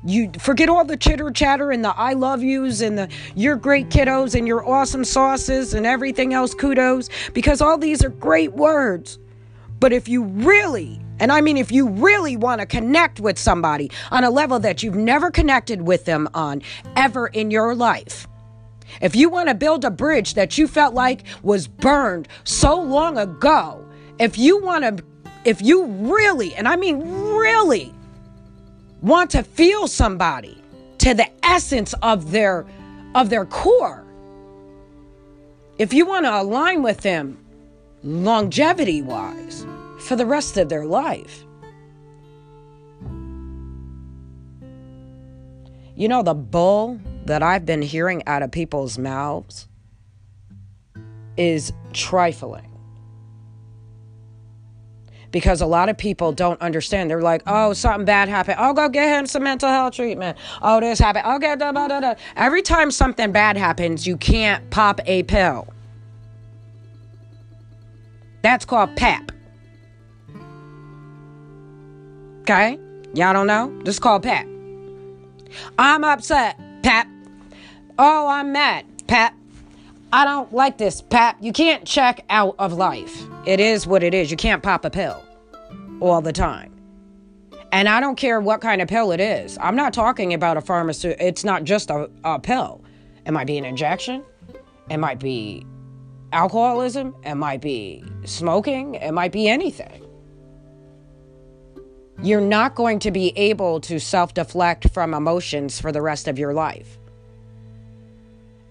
you 0.04 0.32
forget 0.40 0.70
all 0.70 0.86
the 0.86 0.96
chitter 0.96 1.30
chatter 1.32 1.72
and 1.72 1.84
the 1.84 1.90
I 1.90 2.14
love 2.14 2.42
yous 2.42 2.82
and 2.82 2.98
the 2.98 3.10
you're 3.36 3.58
great 3.58 3.90
kiddos 3.90 4.34
and 4.36 4.48
your 4.48 4.68
awesome 4.68 5.04
sauces 5.04 5.74
and 5.74 5.86
everything 5.86 6.34
else 6.34 6.54
kudos 6.54 7.10
because 7.34 7.62
all 7.62 7.78
these 7.78 8.04
are 8.04 8.10
great 8.10 8.54
words. 8.54 9.20
But 9.80 9.94
if 9.94 10.08
you 10.08 10.24
really, 10.24 11.02
and 11.20 11.32
I 11.32 11.42
mean 11.42 11.58
if 11.58 11.72
you 11.72 11.88
really 11.88 12.38
want 12.38 12.62
to 12.62 12.68
connect 12.68 13.20
with 13.20 13.38
somebody 13.38 13.92
on 14.12 14.24
a 14.24 14.30
level 14.30 14.60
that 14.60 14.84
you've 14.84 14.96
never 14.96 15.32
connected 15.32 15.82
with 15.82 16.06
them 16.06 16.30
on 16.34 16.62
ever 16.96 17.28
in 17.28 17.52
your 17.52 17.76
life, 17.76 18.28
if 19.02 19.16
you 19.16 19.30
want 19.30 19.50
to 19.50 19.56
build 19.56 19.84
a 19.84 19.92
bridge 19.92 20.34
that 20.36 20.58
you 20.58 20.68
felt 20.68 20.94
like 20.94 21.24
was 21.44 21.68
burned 21.68 22.28
so 22.46 22.82
long 22.82 23.18
ago, 23.18 23.86
if 24.18 24.38
you 24.38 24.62
want 24.62 24.98
to 24.98 25.04
if 25.46 25.62
you 25.62 25.86
really, 25.86 26.54
and 26.56 26.68
I 26.68 26.76
mean 26.76 27.02
really 27.02 27.94
want 29.02 29.32
to 29.32 29.44
feel 29.44 29.88
somebody 29.88 30.62
to 31.00 31.14
the 31.14 31.30
essence 31.44 31.94
of 32.02 32.32
their 32.32 32.66
of 33.16 33.30
their 33.30 33.46
core. 33.46 34.06
If 35.78 35.94
you 35.94 36.06
want 36.06 36.26
to 36.26 36.42
align 36.42 36.84
with 36.84 37.02
them 37.02 37.38
longevity 38.04 39.02
wise 39.02 39.66
for 40.00 40.16
the 40.16 40.26
rest 40.26 40.58
of 40.58 40.70
their 40.70 40.86
life. 40.86 41.44
You 45.96 46.08
know 46.08 46.24
the 46.24 46.34
bull 46.34 47.00
that 47.26 47.44
i've 47.44 47.66
been 47.66 47.82
hearing 47.82 48.26
out 48.26 48.42
of 48.42 48.52
people's 48.52 48.98
mouths 48.98 49.68
is 51.38 51.72
trifling 51.94 52.69
because 55.32 55.62
a 55.62 55.66
lot 55.66 55.90
of 55.90 55.98
people 55.98 56.32
don't 56.32 56.60
understand. 56.62 57.10
They're 57.10 57.22
like, 57.22 57.44
oh, 57.48 57.74
something 57.74 58.06
bad 58.06 58.30
happened. 58.30 58.60
I'll 58.60 58.74
go 58.74 58.90
get 58.90 59.08
him 59.18 59.26
some 59.26 59.44
mental 59.44 59.70
health 59.70 59.96
treatment. 59.96 60.38
Oh, 60.62 60.80
this 60.80 61.00
happened. 61.00 61.26
I'll 61.26 61.40
get 61.40 61.60
da 61.60 61.72
da 61.72 61.88
da 61.88 62.00
da. 62.00 62.16
Every 62.36 62.62
time 62.62 62.92
something 62.92 63.32
bad 63.32 63.58
happens, 63.58 64.08
you 64.08 64.18
can't 64.18 64.70
pop 64.70 65.00
a 65.06 65.24
pill. 65.24 65.68
That's 68.42 68.66
called 68.66 68.96
PEP. 68.96 69.32
Okay? 72.42 72.80
Y'all 73.14 73.34
don't 73.34 73.48
know? 73.48 73.78
This 73.84 73.96
is 73.96 74.00
called 74.00 74.24
PEP. 74.24 74.48
I'm 75.78 76.04
upset, 76.04 76.58
PEP. 76.84 77.08
Oh, 77.98 78.28
I'm 78.28 78.52
mad, 78.52 78.86
PEP. 79.08 79.34
I 80.12 80.26
don't 80.26 80.52
like 80.52 80.78
this, 80.78 81.02
PEP. 81.02 81.38
You 81.40 81.52
can't 81.52 81.86
check 81.86 82.26
out 82.30 82.56
of 82.58 82.74
life. 82.74 83.24
It 83.46 83.60
is 83.60 83.86
what 83.86 84.02
it 84.02 84.14
is. 84.14 84.32
You 84.32 84.38
can't 84.38 84.64
pop 84.64 84.84
a 84.84 84.90
pill 84.90 85.24
all 86.00 86.22
the 86.22 86.34
time. 86.34 86.74
And 87.72 87.88
I 87.88 88.00
don't 88.00 88.16
care 88.16 88.40
what 88.40 88.62
kind 88.62 88.82
of 88.82 88.88
pill 88.88 89.12
it 89.12 89.20
is. 89.20 89.58
I'm 89.62 89.76
not 89.76 89.94
talking 89.94 90.34
about 90.34 90.58
a 90.58 90.62
pharmacy. 90.62 91.16
It's 91.20 91.44
not 91.44 91.64
just 91.64 91.92
a, 91.92 92.10
a 92.24 92.40
pill. 92.40 92.84
It 93.28 93.32
might 93.32 93.46
be 93.46 93.60
an 93.60 93.66
injection. 93.66 94.24
It 94.90 94.98
might 94.98 95.20
be 95.20 95.66
alcoholism. 96.34 97.16
It 97.24 97.36
might 97.36 97.62
be 97.62 98.04
smoking. 98.26 98.96
It 98.96 99.12
might 99.12 99.32
be 99.32 99.48
anything. 99.48 100.04
You're 102.22 102.42
not 102.42 102.76
going 102.76 103.00
to 103.00 103.12
be 103.12 103.38
able 103.38 103.80
to 103.82 104.00
self 104.00 104.34
deflect 104.34 104.90
from 104.90 105.14
emotions 105.14 105.80
for 105.80 105.92
the 105.92 106.02
rest 106.02 106.28
of 106.28 106.38
your 106.38 106.54
life. 106.54 106.99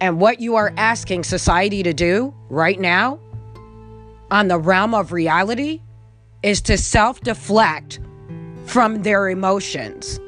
And 0.00 0.21
what 0.21 0.40
you 0.40 0.57
are 0.57 0.73
asking 0.76 1.25
society 1.25 1.83
to 1.83 1.93
do 1.93 2.35
right 2.49 2.78
now 2.78 3.19
on 4.31 4.49
the 4.49 4.59
realm 4.59 4.95
of 4.95 5.12
reality 5.12 5.81
is 6.43 6.61
to 6.62 6.78
self 6.78 7.21
deflect 7.21 7.99
from 8.67 9.02
their 9.02 9.28
emotions. 9.28 10.21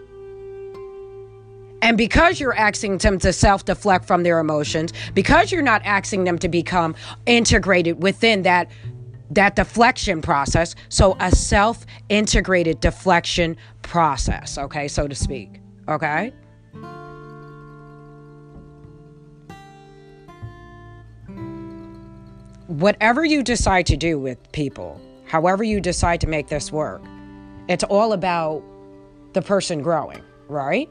And 1.82 1.96
because 1.96 2.40
you're 2.40 2.56
asking 2.56 2.98
them 2.98 3.18
to 3.20 3.32
self 3.32 3.64
deflect 3.64 4.06
from 4.06 4.22
their 4.22 4.38
emotions, 4.38 4.92
because 5.14 5.52
you're 5.52 5.62
not 5.62 5.82
asking 5.84 6.24
them 6.24 6.38
to 6.40 6.48
become 6.48 6.94
integrated 7.26 8.02
within 8.02 8.42
that 8.42 8.70
that 9.32 9.54
deflection 9.54 10.20
process, 10.20 10.74
so 10.88 11.16
a 11.20 11.30
self 11.30 11.86
integrated 12.08 12.80
deflection 12.80 13.56
process, 13.82 14.58
okay, 14.58 14.88
so 14.88 15.06
to 15.06 15.14
speak, 15.14 15.60
okay? 15.88 16.32
Whatever 22.70 23.24
you 23.24 23.42
decide 23.42 23.86
to 23.86 23.96
do 23.96 24.16
with 24.16 24.52
people, 24.52 25.00
however 25.26 25.64
you 25.64 25.80
decide 25.80 26.20
to 26.20 26.28
make 26.28 26.46
this 26.46 26.70
work, 26.70 27.02
it's 27.66 27.82
all 27.82 28.12
about 28.12 28.62
the 29.32 29.42
person 29.42 29.82
growing, 29.82 30.22
right? 30.46 30.88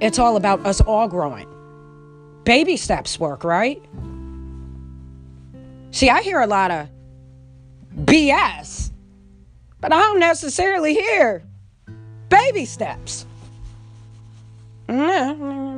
It's 0.00 0.18
all 0.18 0.36
about 0.36 0.66
us 0.66 0.80
all 0.80 1.06
growing. 1.06 1.46
Baby 2.42 2.76
steps 2.76 3.20
work, 3.20 3.44
right? 3.44 3.80
See, 5.92 6.10
I 6.10 6.20
hear 6.22 6.40
a 6.40 6.48
lot 6.48 6.72
of 6.72 6.88
BS, 7.94 8.90
but 9.80 9.92
I 9.92 10.00
don't 10.00 10.18
necessarily 10.18 10.94
hear 10.94 11.44
baby 12.28 12.64
steps. 12.64 13.24
Mm-hmm. 14.88 15.77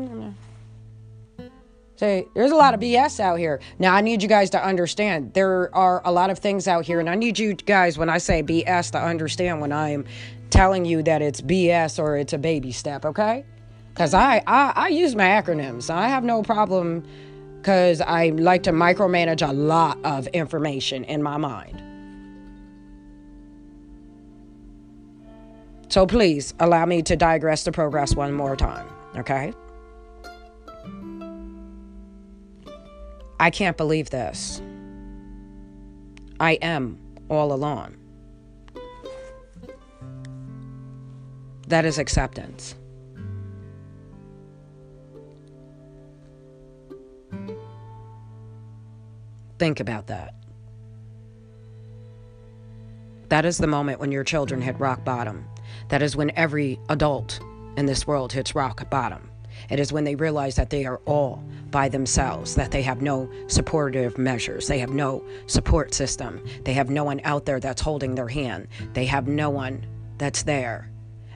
See, 2.01 2.29
there's 2.33 2.51
a 2.51 2.57
lot 2.57 2.73
of 2.73 2.81
BS 2.81 3.21
out 3.21 3.39
here. 3.39 3.61
Now, 3.79 3.95
I 3.95 4.01
need 4.01 4.23
you 4.23 4.29
guys 4.29 4.49
to 4.51 4.65
understand 4.65 5.35
there 5.35 5.69
are 5.77 6.01
a 6.03 6.11
lot 6.11 6.31
of 6.31 6.39
things 6.39 6.67
out 6.67 6.87
here, 6.87 6.99
and 6.99 7.11
I 7.11 7.15
need 7.15 7.39
you 7.39 7.53
guys, 7.53 7.99
when 7.99 8.09
I 8.09 8.17
say 8.17 8.43
BS, 8.43 8.93
to 8.93 8.99
understand 8.99 9.61
when 9.61 9.71
I'm 9.71 10.07
telling 10.49 10.87
you 10.87 11.03
that 11.03 11.21
it's 11.21 11.43
BS 11.43 12.03
or 12.03 12.17
it's 12.17 12.33
a 12.33 12.39
baby 12.39 12.73
step, 12.73 13.05
okay? 13.05 13.45
Because 13.91 14.15
I, 14.15 14.43
I, 14.47 14.73
I 14.75 14.89
use 14.89 15.15
my 15.15 15.27
acronyms. 15.27 15.91
I 15.91 16.09
have 16.09 16.25
no 16.25 16.43
problem 16.43 17.07
because 17.59 18.01
I 18.01 18.31
like 18.31 18.63
to 18.63 18.73
micromanage 18.73 19.47
a 19.47 19.53
lot 19.53 19.99
of 20.03 20.27
information 20.29 21.05
in 21.05 21.23
my 21.23 21.37
mind. 21.37 21.83
So 25.91 26.07
please 26.07 26.55
allow 26.61 26.87
me 26.87 27.03
to 27.03 27.15
digress 27.15 27.65
the 27.65 27.73
progress 27.73 28.15
one 28.17 28.33
more 28.33 28.57
time, 28.57 28.89
okay? 29.17 29.53
I 33.41 33.49
can't 33.49 33.79
believe 33.79 34.11
this. 34.11 34.61
I 36.39 36.53
am 36.61 37.01
all 37.31 37.55
alone. 37.55 37.97
That 41.67 41.87
is 41.87 41.99
acceptance. 41.99 42.75
Think 49.59 49.81
about 49.81 50.09
that. 50.09 50.35
That 53.31 53.47
is 53.47 53.57
the 53.57 53.67
moment 53.67 54.01
when 54.01 54.13
your 54.13 54.25
children 54.25 54.61
hit 54.61 54.79
rock 54.79 55.03
bottom. 55.03 55.47
That 55.89 56.03
is 56.03 56.15
when 56.15 56.31
every 56.37 56.79
adult 56.91 57.41
in 57.79 57.87
this 57.87 58.07
world 58.07 58.35
hits 58.35 58.55
rock 58.55 58.91
bottom. 58.91 59.31
It 59.71 59.81
is 59.81 59.95
when 59.95 60.05
they 60.05 60.15
realize 60.15 60.57
that 60.57 60.69
they 60.69 60.85
are 60.85 60.99
all 61.07 61.43
by 61.71 61.89
themselves, 61.89 62.55
that 62.55 62.71
they 62.71 62.83
have 62.83 63.03
no 63.03 63.31
supportive 63.47 64.19
measures, 64.19 64.67
they 64.67 64.79
have 64.79 64.91
no 64.91 65.25
support 65.47 65.95
system, 65.95 66.45
they 66.65 66.73
have 66.73 66.91
no 66.91 67.05
one 67.05 67.21
out 67.25 67.47
there 67.47 67.61
that's 67.61 67.81
holding 67.81 68.15
their 68.15 68.29
hand, 68.29 68.69
they 68.93 69.07
have 69.07 69.29
no 69.29 69.51
one 69.51 69.87
that's 70.19 70.43
there. 70.43 70.91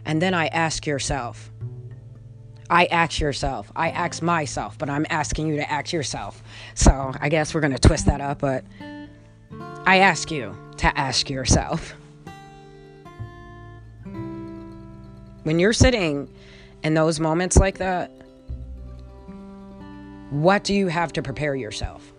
And 0.05 0.20
then 0.20 0.35
I 0.35 0.49
ask 0.49 0.87
yourself, 0.87 1.51
I 2.70 2.87
ask 2.87 3.20
yourself. 3.20 3.70
I 3.77 3.90
ask 3.90 4.23
myself, 4.23 4.79
but 4.79 4.88
I'm 4.88 5.07
asking 5.11 5.49
you 5.49 5.57
to 5.57 5.70
ask 5.70 5.92
yourself. 5.92 6.42
So 6.75 7.12
I 7.20 7.29
guess 7.29 7.55
we're 7.55 7.61
going 7.61 7.75
to 7.75 7.79
twist 7.79 8.07
that 8.07 8.20
up, 8.20 8.40
but 8.40 8.64
I 9.87 9.99
ask 9.99 10.31
you 10.31 10.57
to 10.79 10.99
ask 10.99 11.29
yourself. 11.29 11.94
When 15.42 15.59
you're 15.59 15.75
sitting 15.75 16.33
in 16.83 16.94
those 16.94 17.20
moments 17.20 17.59
like 17.59 17.79
that, 17.79 18.11
what 20.31 20.65
do 20.65 20.75
you 20.75 20.89
have 20.89 21.13
to 21.13 21.23
prepare 21.23 21.55
yourself 21.55 22.13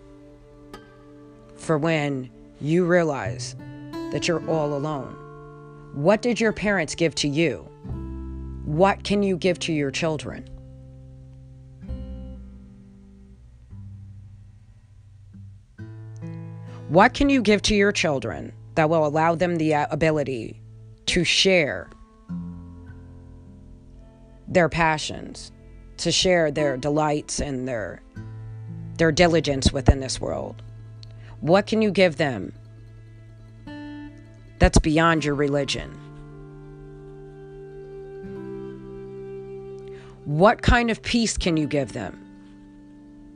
for 1.56 1.78
when 1.78 2.30
you 2.60 2.84
realize 2.84 3.56
that 4.12 4.28
you're 4.28 4.48
all 4.48 4.74
alone? 4.74 5.14
What 5.94 6.22
did 6.22 6.40
your 6.40 6.52
parents 6.52 6.94
give 6.94 7.14
to 7.16 7.28
you? 7.28 7.68
What 8.64 9.04
can 9.04 9.22
you 9.22 9.36
give 9.36 9.58
to 9.60 9.72
your 9.72 9.90
children? 9.90 10.48
What 16.88 17.14
can 17.14 17.28
you 17.28 17.42
give 17.42 17.62
to 17.62 17.74
your 17.74 17.90
children 17.90 18.52
that 18.76 18.88
will 18.88 19.06
allow 19.06 19.34
them 19.34 19.56
the 19.56 19.74
uh, 19.74 19.86
ability 19.90 20.60
to 21.06 21.24
share 21.24 21.90
their 24.46 24.68
passions, 24.68 25.50
to 25.98 26.12
share 26.12 26.50
their 26.50 26.76
delights 26.76 27.40
and 27.40 27.66
their 27.66 28.02
their 28.96 29.12
diligence 29.12 29.72
within 29.72 30.00
this 30.00 30.20
world? 30.20 30.62
What 31.40 31.66
can 31.66 31.82
you 31.82 31.90
give 31.90 32.16
them 32.16 32.52
that's 34.58 34.78
beyond 34.78 35.24
your 35.24 35.34
religion? 35.34 35.90
What 40.24 40.62
kind 40.62 40.90
of 40.90 41.02
peace 41.02 41.36
can 41.36 41.56
you 41.56 41.66
give 41.66 41.92
them 41.92 42.22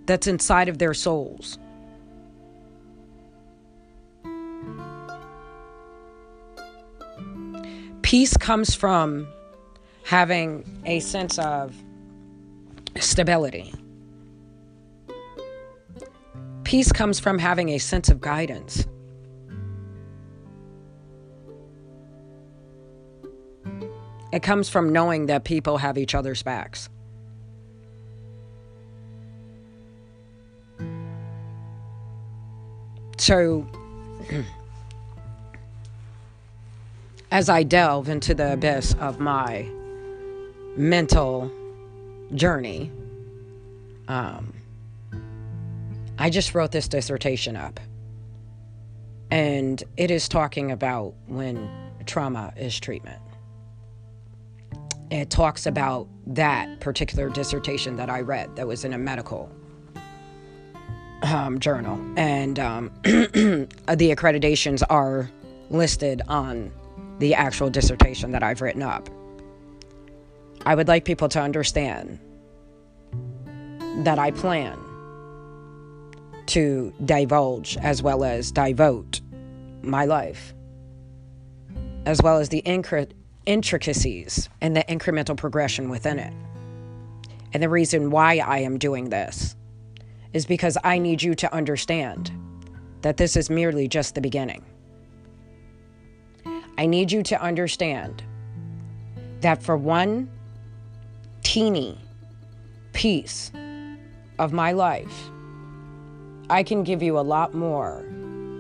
that's 0.07 0.27
inside 0.27 0.69
of 0.69 0.79
their 0.79 0.95
souls? 0.95 1.59
Peace 8.03 8.37
comes 8.37 8.75
from 8.75 9.29
having 10.03 10.65
a 10.85 10.99
sense 10.99 11.39
of 11.39 11.73
stability. 12.99 13.75
Peace 16.65 16.93
comes 16.93 17.19
from 17.19 17.39
having 17.39 17.71
a 17.71 17.79
sense 17.79 18.09
of 18.09 18.21
guidance. 18.21 18.87
It 24.33 24.43
comes 24.43 24.69
from 24.69 24.93
knowing 24.93 25.27
that 25.27 25.45
people 25.45 25.79
have 25.79 25.99
each 25.99 26.15
other's 26.15 26.43
backs. 26.43 26.89
So, 33.19 33.67
as 37.31 37.49
I 37.49 37.65
delve 37.65 38.09
into 38.09 38.33
the 38.33 38.53
abyss 38.53 38.95
of 38.95 39.19
my 39.21 39.69
mental 40.77 41.51
journey, 42.35 42.91
um, 44.09 44.53
I 46.19 46.31
just 46.31 46.55
wrote 46.55 46.73
this 46.73 46.89
dissertation 46.89 47.57
up. 47.57 47.81
And 49.31 49.83
it 49.97 50.11
is 50.11 50.29
talking 50.29 50.73
about 50.73 51.15
when 51.27 51.71
trauma 52.07 52.53
is 52.57 52.79
treatment. 52.79 53.21
It 55.11 55.31
talks 55.31 55.67
about 55.67 56.09
that 56.27 56.81
particular 56.81 57.29
dissertation 57.29 57.97
that 57.97 58.11
I 58.11 58.21
read 58.21 58.55
that 58.57 58.67
was 58.67 58.85
in 58.85 58.93
a 58.93 58.99
medical 58.99 59.51
um, 61.23 61.59
journal. 61.59 62.01
And 62.17 62.59
um, 62.59 62.91
the 63.03 63.69
accreditations 63.89 64.83
are 64.89 65.31
listed 65.71 66.23
on 66.29 66.73
the 67.19 67.35
actual 67.35 67.71
dissertation 67.71 68.33
that 68.33 68.43
I've 68.43 68.61
written 68.61 68.83
up. 68.83 69.09
I 70.67 70.75
would 70.75 70.89
like 70.89 71.05
people 71.05 71.29
to 71.31 71.41
understand 71.41 72.19
that 74.05 74.19
I 74.19 74.31
plan 74.31 74.79
to 76.47 76.93
divulge 77.05 77.77
as 77.79 78.03
well 78.03 78.25
as 78.25 78.53
devote 78.53 79.21
my 79.83 80.05
life, 80.05 80.53
as 82.07 82.21
well 82.23 82.39
as 82.39 82.49
the 82.49 82.59
intricacies 83.47 84.49
and 84.61 84.77
the 84.77 84.85
incremental 84.85 85.37
progression 85.37 85.89
within 85.89 86.19
it. 86.19 86.33
And 87.53 87.63
the 87.63 87.69
reason 87.69 88.11
why 88.11 88.39
I 88.39 88.59
am 88.59 88.79
doing 88.79 89.11
this 89.11 89.57
is 90.33 90.47
because 90.47 90.77
I 90.85 90.99
need 90.99 91.23
you 91.23 91.35
to 91.37 91.53
understand 91.55 92.31
that 93.03 93.17
this 93.17 93.37
is 93.37 93.49
merely 93.51 93.89
just 93.89 94.15
the 94.15 94.21
beginning. 94.21 94.65
I 96.79 96.87
need 96.87 97.11
you 97.11 97.23
to 97.25 97.41
understand 97.41 98.23
that 99.41 99.63
for 99.63 99.77
one 99.77 100.31
teeny 101.43 101.99
piece 102.93 103.51
of 104.39 104.53
my 104.53 104.73
life, 104.73 105.31
I 106.49 106.63
can 106.63 106.83
give 106.83 107.03
you 107.03 107.19
a 107.19 107.21
lot 107.21 107.55
more 107.55 108.05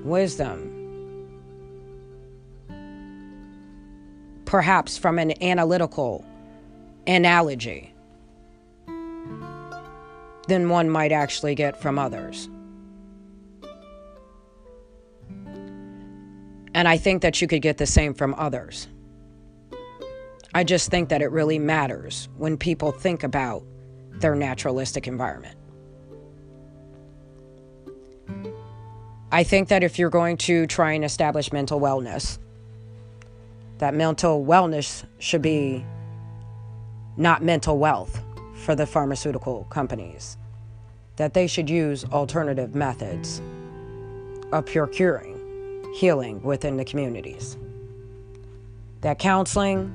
wisdom. 0.05 0.67
Perhaps 4.45 4.99
from 4.99 5.19
an 5.19 5.43
analytical 5.43 6.25
analogy 7.07 7.95
than 10.49 10.69
one 10.69 10.91
might 10.91 11.13
actually 11.13 11.55
get 11.55 11.81
from 11.81 11.99
others. 11.99 12.49
And 16.75 16.89
I 16.89 16.97
think 16.97 17.23
that 17.23 17.41
you 17.41 17.49
could 17.49 17.63
get 17.63 17.79
the 17.79 17.87
same 17.87 18.15
from 18.15 18.35
others. 18.39 18.89
I 20.53 20.65
just 20.65 20.91
think 20.91 21.09
that 21.11 21.23
it 21.23 21.31
really 21.31 21.59
matters 21.59 22.29
when 22.37 22.57
people 22.57 22.91
think 22.91 23.23
about 23.23 23.63
their 24.15 24.35
naturalistic 24.35 25.07
environment. 25.07 25.57
I 29.33 29.45
think 29.45 29.69
that 29.69 29.85
if 29.85 29.99
you're 29.99 30.11
going 30.11 30.37
to 30.39 30.67
try 30.67 30.93
and 30.93 31.05
establish 31.05 31.53
mental 31.53 31.81
wellness, 31.81 32.39
that 33.79 33.95
mental 33.95 34.45
wellness 34.45 35.05
should 35.21 35.41
be 35.41 35.85
not 37.17 37.43
mental 37.43 37.79
wealth 37.79 38.21
for 38.57 38.75
the 38.75 38.87
pharmaceutical 38.87 39.65
companies, 39.71 40.37
that 41.17 41.33
they 41.33 41.47
should 41.47 41.71
use 41.71 42.05
alternative 42.07 42.75
methods 42.75 43.41
of 44.53 44.67
procuring 44.67 45.37
healing 45.95 46.43
within 46.43 46.77
the 46.77 46.85
communities. 46.85 47.57
That 49.03 49.19
counseling 49.19 49.95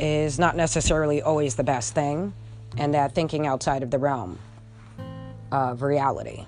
is 0.00 0.38
not 0.38 0.56
necessarily 0.56 1.22
always 1.22 1.54
the 1.54 1.64
best 1.64 1.94
thing, 1.94 2.32
and 2.76 2.94
that 2.94 3.14
thinking 3.14 3.46
outside 3.46 3.82
of 3.82 3.90
the 3.90 3.98
realm 3.98 4.38
of 5.52 5.82
reality 5.82 6.44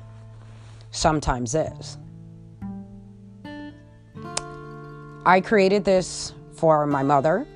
sometimes 0.90 1.54
is. 1.54 1.98
I 5.24 5.40
created 5.40 5.84
this 5.84 6.32
for 6.54 6.86
my 6.86 7.02
mother. 7.02 7.46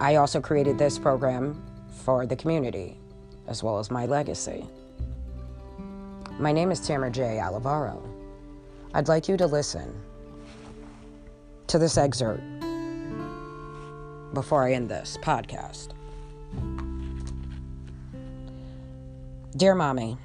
I 0.00 0.16
also 0.16 0.40
created 0.40 0.78
this 0.78 0.98
program 0.98 1.62
for 2.04 2.26
the 2.26 2.36
community, 2.36 2.98
as 3.46 3.62
well 3.62 3.78
as 3.78 3.90
my 3.90 4.06
legacy. 4.06 4.66
My 6.38 6.52
name 6.52 6.70
is 6.70 6.80
Tamara 6.80 7.10
J. 7.10 7.40
Olivaro. 7.42 8.00
I'd 8.94 9.08
like 9.08 9.28
you 9.28 9.36
to 9.36 9.46
listen 9.46 9.94
to 11.66 11.78
this 11.78 11.96
excerpt 11.98 12.42
before 14.34 14.66
I 14.66 14.72
end 14.72 14.88
this 14.88 15.18
podcast. 15.22 15.92
Dear 19.56 19.74
Mommy, 19.74 20.16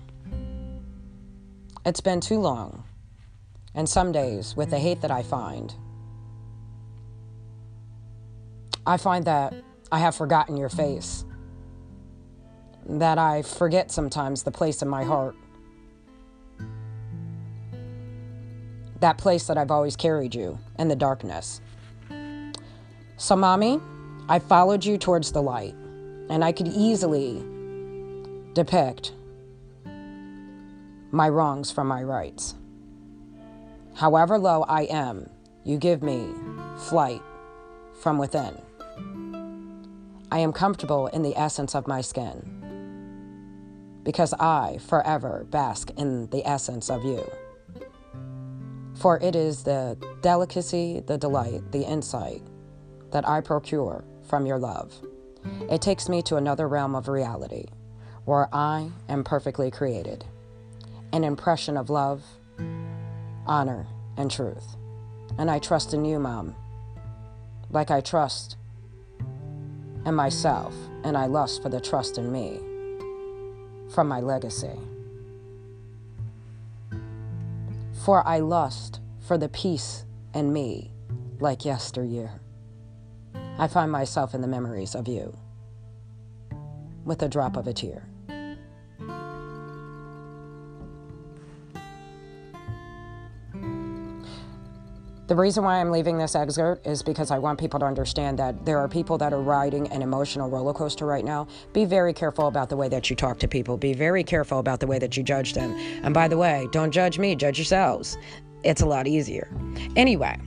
it's 1.86 2.02
been 2.02 2.22
too 2.22 2.40
long, 2.40 2.84
and 3.74 3.88
some 3.88 4.12
days, 4.12 4.56
with 4.56 4.70
the 4.70 4.80
hate 4.80 5.02
that 5.02 5.12
I 5.12 5.24
find, 5.24 5.74
I 8.86 8.98
find 8.98 9.26
that 9.26 9.54
I 9.92 10.00
have 10.00 10.16
forgotten 10.16 10.58
your 10.58 10.70
face, 10.70 11.26
that 12.86 13.18
I 13.18 13.42
forget 13.42 13.92
sometimes 13.92 14.44
the 14.44 14.52
place 14.52 14.82
in 14.82 14.90
my 14.90 15.04
heart, 15.04 15.36
that 19.00 19.18
place 19.18 19.48
that 19.48 19.58
I've 19.58 19.72
always 19.72 19.96
carried 19.96 20.36
you 20.36 20.60
in 20.78 20.90
the 20.90 20.96
darkness. 20.96 21.62
So, 23.18 23.36
Mommy, 23.36 23.80
I 24.30 24.40
followed 24.40 24.86
you 24.86 24.98
towards 24.98 25.34
the 25.34 25.42
light, 25.42 25.76
and 26.30 26.46
I 26.46 26.54
could 26.54 26.70
easily 26.70 27.44
depict 28.54 29.12
my 31.12 31.28
wrongs 31.28 31.72
from 31.72 31.88
my 31.88 32.04
rights. 32.04 32.56
However 33.96 34.40
low 34.40 34.64
I 34.64 34.84
am, 34.84 35.30
you 35.66 35.78
give 35.78 36.02
me 36.02 36.30
flight 36.78 37.22
from 38.02 38.18
within. 38.18 38.58
I 40.32 40.40
am 40.40 40.54
comfortable 40.54 41.08
in 41.08 41.22
the 41.22 41.36
essence 41.36 41.76
of 41.76 41.86
my 41.86 42.00
skin 42.00 42.50
because 44.04 44.34
I 44.34 44.80
forever 44.88 45.46
bask 45.50 45.92
in 45.98 46.28
the 46.30 46.48
essence 46.48 46.90
of 46.90 47.04
you. 47.04 47.30
For 48.96 49.20
it 49.20 49.36
is 49.36 49.64
the 49.64 49.98
delicacy, 50.22 51.02
the 51.06 51.18
delight, 51.18 51.72
the 51.74 51.84
insight 51.84 52.42
that 53.12 53.28
I 53.28 53.42
procure 53.42 54.04
from 54.34 54.48
your 54.48 54.58
love. 54.58 54.92
It 55.70 55.84
takes 55.84 56.10
me 56.10 56.24
to 56.24 56.38
another 56.38 56.68
realm 56.68 56.96
of 56.96 57.08
reality 57.08 57.66
where 58.26 58.50
I 58.52 58.90
am 59.08 59.24
perfectly 59.24 59.70
created 59.70 60.26
an 61.12 61.24
impression 61.24 61.78
of 61.78 61.92
love, 61.92 62.24
honor, 63.46 63.86
and 64.18 64.32
truth. 64.32 64.76
And 65.38 65.52
I 65.52 65.60
trust 65.60 65.94
in 65.94 66.04
you, 66.04 66.18
Mom, 66.18 66.56
like 67.70 67.92
I 67.92 68.02
trust 68.02 68.58
in 70.04 70.16
myself, 70.16 70.74
and 71.04 71.16
I 71.16 71.28
lust 71.28 71.62
for 71.62 71.70
the 71.70 71.80
trust 71.80 72.18
in 72.18 72.32
me 72.32 72.60
from 73.94 74.08
my 74.08 74.20
legacy. 74.20 74.80
For 78.04 78.28
I 78.28 78.40
lust 78.40 79.00
for 79.20 79.38
the 79.38 79.50
peace 79.50 80.06
in 80.34 80.52
me 80.52 80.90
like 81.40 81.66
yesteryear. 81.66 82.40
I 83.60 83.68
find 83.68 83.92
myself 83.92 84.34
in 84.34 84.42
the 84.42 84.48
memories 84.48 84.96
of 84.96 85.08
you 85.08 85.38
with 87.06 87.22
a 87.22 87.30
drop 87.30 87.56
of 87.56 87.68
a 87.68 87.74
tear. 87.74 88.08
The 95.28 95.36
reason 95.38 95.64
why 95.64 95.80
I'm 95.80 95.90
leaving 95.90 96.18
this 96.18 96.36
excerpt 96.36 96.86
is 96.86 97.02
because 97.02 97.32
I 97.32 97.40
want 97.40 97.58
people 97.58 97.80
to 97.80 97.86
understand 97.86 98.38
that 98.40 98.66
there 98.66 98.78
are 98.78 98.90
people 98.90 99.18
that 99.20 99.32
are 99.32 99.42
riding 99.42 99.90
an 99.92 100.02
emotional 100.02 100.50
roller 100.50 100.74
coaster 100.74 101.06
right 101.06 101.24
now. 101.24 101.48
Be 101.72 101.86
very 101.86 102.14
careful 102.14 102.48
about 102.48 102.70
the 102.70 102.76
way 102.76 102.90
that 102.90 103.10
you 103.10 103.16
talk 103.16 103.40
to 103.40 103.48
people. 103.48 103.78
Be 103.78 103.94
very 103.94 104.24
careful 104.24 104.60
about 104.60 104.82
the 104.82 104.88
way 104.88 105.00
that 105.00 105.16
you 105.16 105.24
judge 105.24 105.54
them. 105.54 105.72
And 106.04 106.14
by 106.14 106.28
the 106.28 106.38
way, 106.38 106.68
don't 106.72 106.92
judge 106.92 107.20
me, 107.20 107.36
judge 107.36 107.58
yourselves. 107.58 108.18
It's 108.64 108.82
a 108.82 108.86
lot 108.86 109.08
easier. 109.08 109.50
Anyway, 109.96 110.38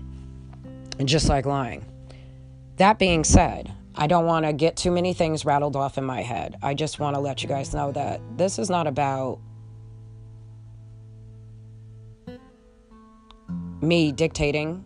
just 1.05 1.29
like 1.29 1.47
lying. 1.47 1.85
That 2.77 2.99
being 2.99 3.25
said, 3.25 3.73
I 3.95 4.07
don't 4.07 4.27
want 4.27 4.45
to 4.45 4.53
get 4.53 4.77
too 4.77 4.91
many 4.91 5.15
things 5.15 5.47
rattled 5.47 5.77
off 5.77 5.97
in 5.97 6.05
my 6.05 6.21
head. 6.21 6.57
I 6.63 6.75
just 6.75 7.01
want 7.01 7.17
to 7.17 7.21
let 7.21 7.43
you 7.43 7.49
guys 7.49 7.73
know 7.73 7.91
that 7.93 8.21
this 8.37 8.59
is 8.59 8.69
not 8.69 8.87
about 8.87 9.39
me 13.81 14.13
dictating. 14.13 14.85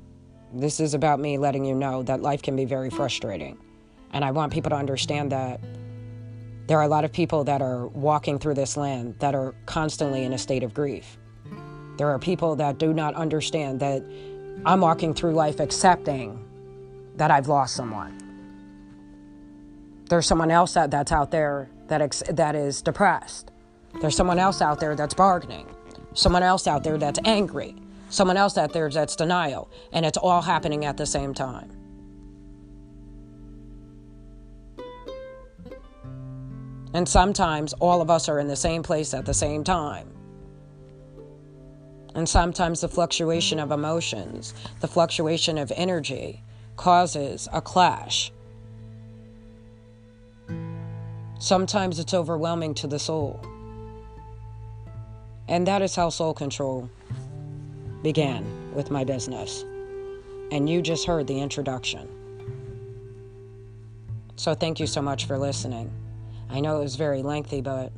This 0.54 0.78
is 0.78 0.94
about 0.94 1.18
me 1.18 1.36
letting 1.38 1.64
you 1.64 1.74
know 1.74 2.04
that 2.04 2.22
life 2.22 2.42
can 2.42 2.54
be 2.54 2.64
very 2.64 2.90
frustrating. 2.90 3.58
And 4.12 4.24
I 4.24 4.30
want 4.30 4.52
people 4.52 4.70
to 4.70 4.76
understand 4.76 5.32
that 5.32 5.60
there 6.68 6.78
are 6.78 6.84
a 6.84 6.88
lot 6.88 7.04
of 7.04 7.12
people 7.12 7.42
that 7.44 7.60
are 7.60 7.88
walking 7.88 8.38
through 8.38 8.54
this 8.54 8.76
land 8.76 9.16
that 9.18 9.34
are 9.34 9.52
constantly 9.66 10.22
in 10.22 10.32
a 10.32 10.38
state 10.38 10.62
of 10.62 10.72
grief. 10.72 11.18
There 11.96 12.08
are 12.08 12.18
people 12.20 12.54
that 12.56 12.78
do 12.78 12.92
not 12.92 13.16
understand 13.16 13.80
that 13.80 14.04
I'm 14.64 14.80
walking 14.80 15.12
through 15.12 15.32
life 15.32 15.58
accepting 15.58 16.46
that 17.16 17.30
I've 17.30 17.48
lost 17.48 17.74
someone. 17.74 18.16
There's 20.08 20.26
someone 20.26 20.50
else 20.50 20.74
that, 20.74 20.90
that's 20.90 21.12
out 21.12 21.30
there 21.30 21.68
that, 21.88 22.02
ex- 22.02 22.22
that 22.30 22.54
is 22.54 22.82
depressed. 22.82 23.50
There's 24.00 24.16
someone 24.16 24.38
else 24.38 24.60
out 24.60 24.80
there 24.80 24.96
that's 24.96 25.14
bargaining. 25.14 25.66
Someone 26.14 26.42
else 26.42 26.66
out 26.66 26.82
there 26.82 26.98
that's 26.98 27.18
angry 27.24 27.76
someone 28.10 28.36
else 28.36 28.58
out 28.58 28.72
there 28.72 28.90
that's 28.90 29.16
denial, 29.16 29.70
and 29.92 30.04
it's 30.04 30.18
all 30.18 30.42
happening 30.42 30.84
at 30.84 30.96
the 30.96 31.06
same 31.06 31.32
time. 31.32 31.70
And 36.92 37.08
sometimes 37.08 37.72
all 37.74 38.02
of 38.02 38.10
us 38.10 38.28
are 38.28 38.40
in 38.40 38.48
the 38.48 38.56
same 38.56 38.82
place 38.82 39.14
at 39.14 39.24
the 39.24 39.34
same 39.34 39.62
time. 39.62 40.08
And 42.16 42.28
sometimes 42.28 42.80
the 42.80 42.88
fluctuation 42.88 43.60
of 43.60 43.70
emotions, 43.70 44.54
the 44.80 44.88
fluctuation 44.88 45.56
of 45.56 45.72
energy, 45.76 46.42
causes 46.80 47.46
a 47.52 47.60
clash. 47.60 48.32
Sometimes 51.38 51.98
it's 51.98 52.14
overwhelming 52.14 52.72
to 52.72 52.86
the 52.86 52.98
soul. 52.98 53.38
And 55.46 55.66
that 55.66 55.82
is 55.82 55.94
how 55.94 56.08
soul 56.08 56.32
control 56.32 56.88
began 58.02 58.72
with 58.72 58.90
my 58.90 59.04
business. 59.04 59.62
And 60.52 60.70
you 60.70 60.80
just 60.80 61.06
heard 61.06 61.26
the 61.26 61.38
introduction. 61.38 62.08
So 64.36 64.54
thank 64.54 64.80
you 64.80 64.86
so 64.86 65.02
much 65.02 65.26
for 65.26 65.36
listening. 65.36 65.92
I 66.48 66.60
know 66.60 66.78
it 66.78 66.82
was 66.84 66.96
very 66.96 67.22
lengthy, 67.22 67.60
but 67.60 67.92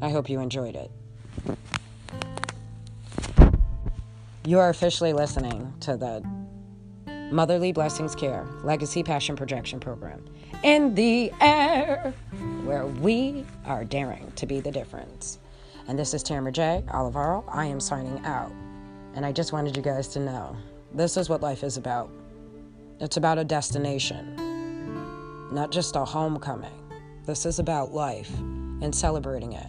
I 0.00 0.08
hope 0.08 0.30
you 0.30 0.40
enjoyed 0.40 0.74
it. 0.74 0.90
You 4.46 4.58
are 4.58 4.70
officially 4.70 5.12
listening 5.12 5.74
to 5.80 5.98
the 5.98 6.37
Motherly 7.30 7.72
Blessings 7.72 8.14
Care 8.14 8.46
Legacy 8.62 9.02
Passion 9.02 9.36
Projection 9.36 9.78
Program 9.78 10.24
in 10.62 10.94
the 10.94 11.30
air, 11.42 12.14
where 12.64 12.86
we 12.86 13.44
are 13.66 13.84
daring 13.84 14.32
to 14.36 14.46
be 14.46 14.60
the 14.60 14.70
difference. 14.70 15.38
And 15.88 15.98
this 15.98 16.14
is 16.14 16.22
Tamara 16.22 16.52
J. 16.52 16.84
Olivaro. 16.88 17.44
I 17.48 17.66
am 17.66 17.80
signing 17.80 18.24
out. 18.24 18.50
And 19.14 19.26
I 19.26 19.32
just 19.32 19.52
wanted 19.52 19.76
you 19.76 19.82
guys 19.82 20.08
to 20.08 20.20
know 20.20 20.56
this 20.94 21.18
is 21.18 21.28
what 21.28 21.42
life 21.42 21.62
is 21.62 21.76
about. 21.76 22.10
It's 22.98 23.18
about 23.18 23.36
a 23.36 23.44
destination, 23.44 24.34
not 25.52 25.70
just 25.70 25.96
a 25.96 26.04
homecoming. 26.06 26.72
This 27.26 27.44
is 27.44 27.58
about 27.58 27.92
life 27.92 28.34
and 28.38 28.94
celebrating 28.94 29.52
it, 29.52 29.66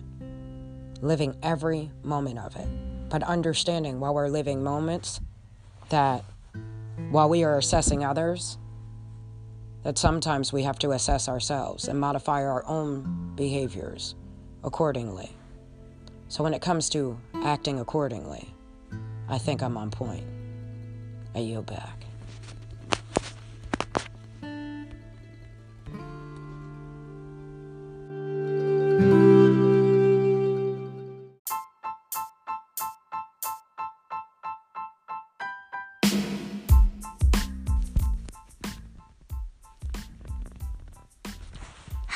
living 1.02 1.36
every 1.44 1.92
moment 2.04 2.40
of 2.40 2.56
it, 2.56 2.68
but 3.10 3.22
understanding 3.24 4.00
while 4.00 4.14
we're 4.14 4.30
living 4.30 4.64
moments 4.64 5.20
that 5.90 6.24
while 7.12 7.30
we 7.30 7.44
are 7.44 7.58
assessing 7.58 8.04
others, 8.04 8.58
that 9.84 9.98
sometimes 9.98 10.52
we 10.52 10.64
have 10.64 10.78
to 10.80 10.92
assess 10.92 11.30
ourselves 11.30 11.88
and 11.88 12.00
modify 12.00 12.44
our 12.46 12.66
own 12.68 13.34
behaviors 13.36 14.16
accordingly. 14.64 15.32
So 16.28 16.44
when 16.44 16.54
it 16.54 16.62
comes 16.62 16.90
to 16.90 17.18
acting 17.44 17.80
accordingly, 17.80 18.54
I 19.28 19.38
think 19.38 19.64
I'm 19.64 19.78
on 19.78 19.90
point. 19.90 20.26
I 21.34 21.40
yield 21.40 21.66
back. 21.66 22.04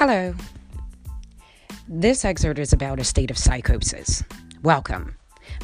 Hello. 0.06 0.36
This 1.88 2.26
excerpt 2.26 2.60
is 2.60 2.74
about 2.74 3.00
a 3.00 3.06
state 3.06 3.32
of 3.32 3.38
psychosis. 3.38 4.22
Welcome. 4.62 5.16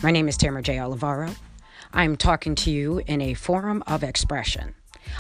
My 0.02 0.12
name 0.12 0.30
is 0.30 0.38
Tamara 0.38 0.62
J. 0.62 0.78
Olivaro. 0.78 1.36
I'm 1.92 2.16
talking 2.16 2.56
to 2.56 2.72
you 2.72 3.02
in 3.06 3.20
a 3.20 3.34
forum 3.34 3.84
of 3.86 4.02
expression. 4.02 4.74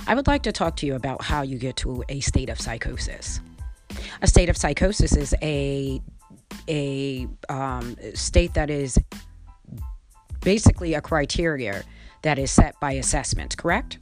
I 0.07 0.15
would 0.15 0.27
like 0.27 0.43
to 0.43 0.53
talk 0.53 0.77
to 0.77 0.85
you 0.85 0.95
about 0.95 1.21
how 1.21 1.41
you 1.41 1.57
get 1.57 1.75
to 1.83 2.01
a 2.07 2.21
state 2.21 2.47
of 2.47 2.61
psychosis. 2.61 3.41
A 4.21 4.27
state 4.27 4.47
of 4.47 4.55
psychosis 4.55 5.17
is 5.17 5.35
a 5.41 6.01
a 6.69 7.27
um, 7.49 7.97
state 8.13 8.53
that 8.53 8.69
is 8.69 8.97
basically 10.39 10.93
a 10.93 11.01
criteria 11.01 11.83
that 12.21 12.39
is 12.39 12.51
set 12.51 12.79
by 12.79 12.93
assessment, 12.93 13.57
correct? 13.57 13.97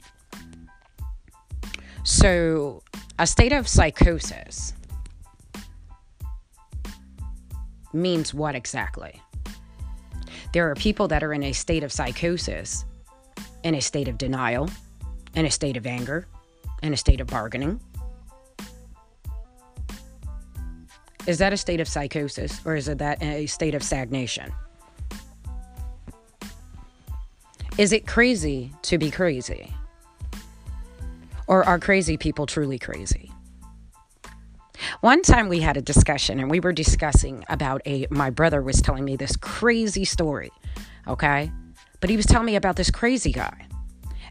So, 2.04 2.84
a 3.18 3.26
state 3.26 3.52
of 3.52 3.66
psychosis 3.66 4.74
means 7.98 8.32
what 8.32 8.54
exactly? 8.54 9.20
There 10.52 10.70
are 10.70 10.74
people 10.74 11.08
that 11.08 11.22
are 11.22 11.32
in 11.32 11.42
a 11.42 11.52
state 11.52 11.84
of 11.84 11.92
psychosis, 11.92 12.84
in 13.64 13.74
a 13.74 13.80
state 13.80 14.08
of 14.08 14.16
denial, 14.16 14.70
in 15.34 15.44
a 15.44 15.50
state 15.50 15.76
of 15.76 15.86
anger, 15.86 16.26
in 16.82 16.92
a 16.92 16.96
state 16.96 17.20
of 17.20 17.26
bargaining. 17.26 17.80
Is 21.26 21.38
that 21.38 21.52
a 21.52 21.58
state 21.58 21.80
of 21.80 21.86
psychosis 21.86 22.60
or 22.64 22.74
is 22.74 22.88
it 22.88 22.98
that 22.98 23.22
a 23.22 23.46
state 23.46 23.74
of 23.74 23.82
stagnation? 23.82 24.50
Is 27.76 27.92
it 27.92 28.06
crazy 28.06 28.72
to 28.82 28.96
be 28.96 29.10
crazy? 29.10 29.72
Or 31.46 31.64
are 31.64 31.78
crazy 31.78 32.16
people 32.16 32.46
truly 32.46 32.78
crazy? 32.78 33.27
One 35.00 35.22
time 35.22 35.48
we 35.48 35.60
had 35.60 35.76
a 35.76 35.82
discussion 35.82 36.40
and 36.40 36.50
we 36.50 36.60
were 36.60 36.72
discussing 36.72 37.44
about 37.48 37.82
a 37.86 38.06
my 38.10 38.30
brother 38.30 38.62
was 38.62 38.80
telling 38.80 39.04
me 39.04 39.16
this 39.16 39.36
crazy 39.36 40.04
story, 40.04 40.50
okay? 41.06 41.52
But 42.00 42.10
he 42.10 42.16
was 42.16 42.26
telling 42.26 42.46
me 42.46 42.56
about 42.56 42.76
this 42.76 42.90
crazy 42.90 43.32
guy. 43.32 43.66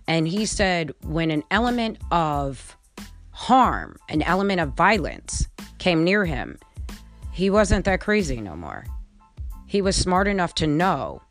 And 0.08 0.28
he 0.28 0.46
said 0.46 0.94
when 1.04 1.32
an 1.32 1.44
element 1.52 1.98
of 2.12 2.78
harm, 3.32 3.98
an 4.10 4.22
element 4.22 4.62
of 4.62 4.74
violence 4.74 5.48
came 5.78 6.04
near 6.04 6.26
him, 6.26 6.58
he 7.32 7.50
wasn't 7.50 7.86
that 7.86 8.02
crazy 8.02 8.42
no 8.42 8.56
more. 8.56 8.86
He 9.68 9.82
was 9.82 9.96
smart 9.96 10.28
enough 10.28 10.56
to 10.56 10.68
know 10.68 11.22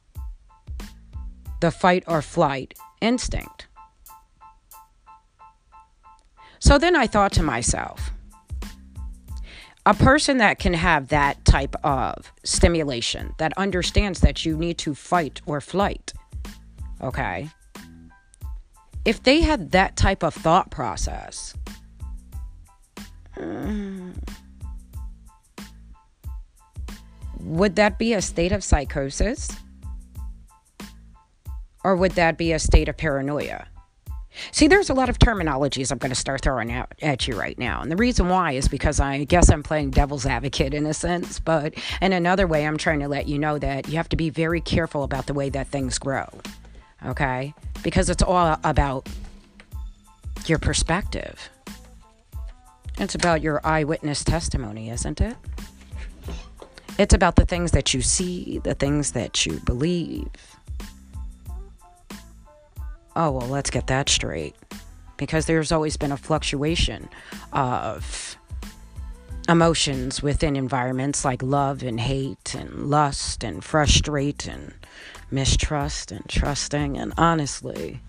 the 1.60 1.70
fight 1.70 2.04
or 2.06 2.22
flight 2.22 2.74
instinct. 3.00 3.66
So 6.58 6.78
then 6.78 6.94
I 6.94 7.06
thought 7.06 7.32
to 7.32 7.42
myself, 7.42 8.10
a 9.86 9.94
person 9.94 10.38
that 10.38 10.58
can 10.58 10.74
have 10.74 11.08
that 11.08 11.44
type 11.44 11.76
of 11.84 12.32
stimulation, 12.42 13.32
that 13.38 13.56
understands 13.56 14.20
that 14.20 14.44
you 14.44 14.56
need 14.56 14.78
to 14.78 14.96
fight 14.96 15.40
or 15.46 15.60
flight, 15.60 16.12
okay? 17.00 17.48
If 19.04 19.22
they 19.22 19.40
had 19.40 19.70
that 19.70 19.96
type 19.96 20.24
of 20.24 20.34
thought 20.34 20.72
process, 20.72 21.54
uh, 23.40 24.10
would 27.38 27.76
that 27.76 27.96
be 27.96 28.12
a 28.12 28.20
state 28.20 28.50
of 28.50 28.64
psychosis? 28.64 29.48
Or 31.84 31.94
would 31.94 32.12
that 32.12 32.36
be 32.36 32.50
a 32.50 32.58
state 32.58 32.88
of 32.88 32.96
paranoia? 32.96 33.68
See, 34.50 34.68
there's 34.68 34.90
a 34.90 34.94
lot 34.94 35.08
of 35.08 35.18
terminologies 35.18 35.90
I'm 35.90 35.98
going 35.98 36.10
to 36.10 36.16
start 36.16 36.42
throwing 36.42 36.72
out 36.72 36.92
at 37.02 37.26
you 37.26 37.38
right 37.38 37.58
now. 37.58 37.80
And 37.80 37.90
the 37.90 37.96
reason 37.96 38.28
why 38.28 38.52
is 38.52 38.68
because 38.68 39.00
I 39.00 39.24
guess 39.24 39.50
I'm 39.50 39.62
playing 39.62 39.90
devil's 39.90 40.26
advocate 40.26 40.74
in 40.74 40.86
a 40.86 40.94
sense. 40.94 41.38
But 41.38 41.74
in 42.00 42.12
another 42.12 42.46
way, 42.46 42.66
I'm 42.66 42.76
trying 42.76 43.00
to 43.00 43.08
let 43.08 43.28
you 43.28 43.38
know 43.38 43.58
that 43.58 43.88
you 43.88 43.96
have 43.96 44.08
to 44.10 44.16
be 44.16 44.30
very 44.30 44.60
careful 44.60 45.02
about 45.02 45.26
the 45.26 45.34
way 45.34 45.48
that 45.50 45.68
things 45.68 45.98
grow. 45.98 46.28
Okay? 47.04 47.54
Because 47.82 48.10
it's 48.10 48.22
all 48.22 48.58
about 48.64 49.08
your 50.46 50.58
perspective. 50.58 51.50
It's 52.98 53.14
about 53.14 53.42
your 53.42 53.60
eyewitness 53.64 54.24
testimony, 54.24 54.90
isn't 54.90 55.20
it? 55.20 55.36
It's 56.98 57.12
about 57.12 57.36
the 57.36 57.44
things 57.44 57.72
that 57.72 57.92
you 57.92 58.00
see, 58.00 58.58
the 58.58 58.74
things 58.74 59.12
that 59.12 59.44
you 59.44 59.60
believe 59.60 60.30
oh, 63.16 63.32
well, 63.32 63.48
let's 63.48 63.70
get 63.70 63.88
that 63.88 64.08
straight. 64.08 64.54
Because 65.16 65.46
there's 65.46 65.72
always 65.72 65.96
been 65.96 66.12
a 66.12 66.16
fluctuation 66.16 67.08
of 67.52 68.36
emotions 69.48 70.22
within 70.22 70.56
environments 70.56 71.24
like 71.24 71.42
love 71.42 71.82
and 71.82 71.98
hate 72.00 72.54
and 72.54 72.90
lust 72.90 73.42
and 73.42 73.64
frustrate 73.64 74.46
and 74.46 74.74
mistrust 75.30 76.12
and 76.12 76.28
trusting. 76.28 76.98
And 76.98 77.14
honestly, 77.16 78.00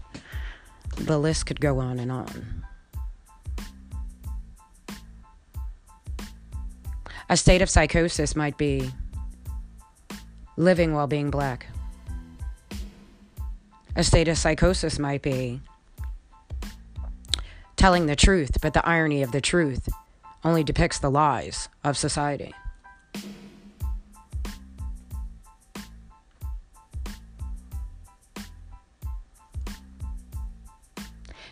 the 0.97 1.17
list 1.17 1.45
could 1.45 1.61
go 1.61 1.79
on 1.79 1.99
and 1.99 2.11
on. 2.11 2.65
A 7.29 7.37
state 7.37 7.61
of 7.61 7.69
psychosis 7.69 8.35
might 8.35 8.57
be 8.57 8.91
living 10.57 10.93
while 10.93 11.07
being 11.07 11.29
black 11.29 11.67
a 13.97 14.03
state 14.03 14.27
of 14.27 14.37
psychosis 14.37 14.99
might 14.99 15.23
be. 15.23 15.59
Telling 17.75 18.05
the 18.05 18.15
truth, 18.15 18.57
but 18.61 18.73
the 18.73 18.87
irony 18.87 19.23
of 19.23 19.31
the 19.31 19.41
truth 19.41 19.89
only 20.43 20.63
depicts 20.63 20.99
the 20.99 21.09
lies 21.09 21.67
of 21.83 21.97
society. 21.97 22.53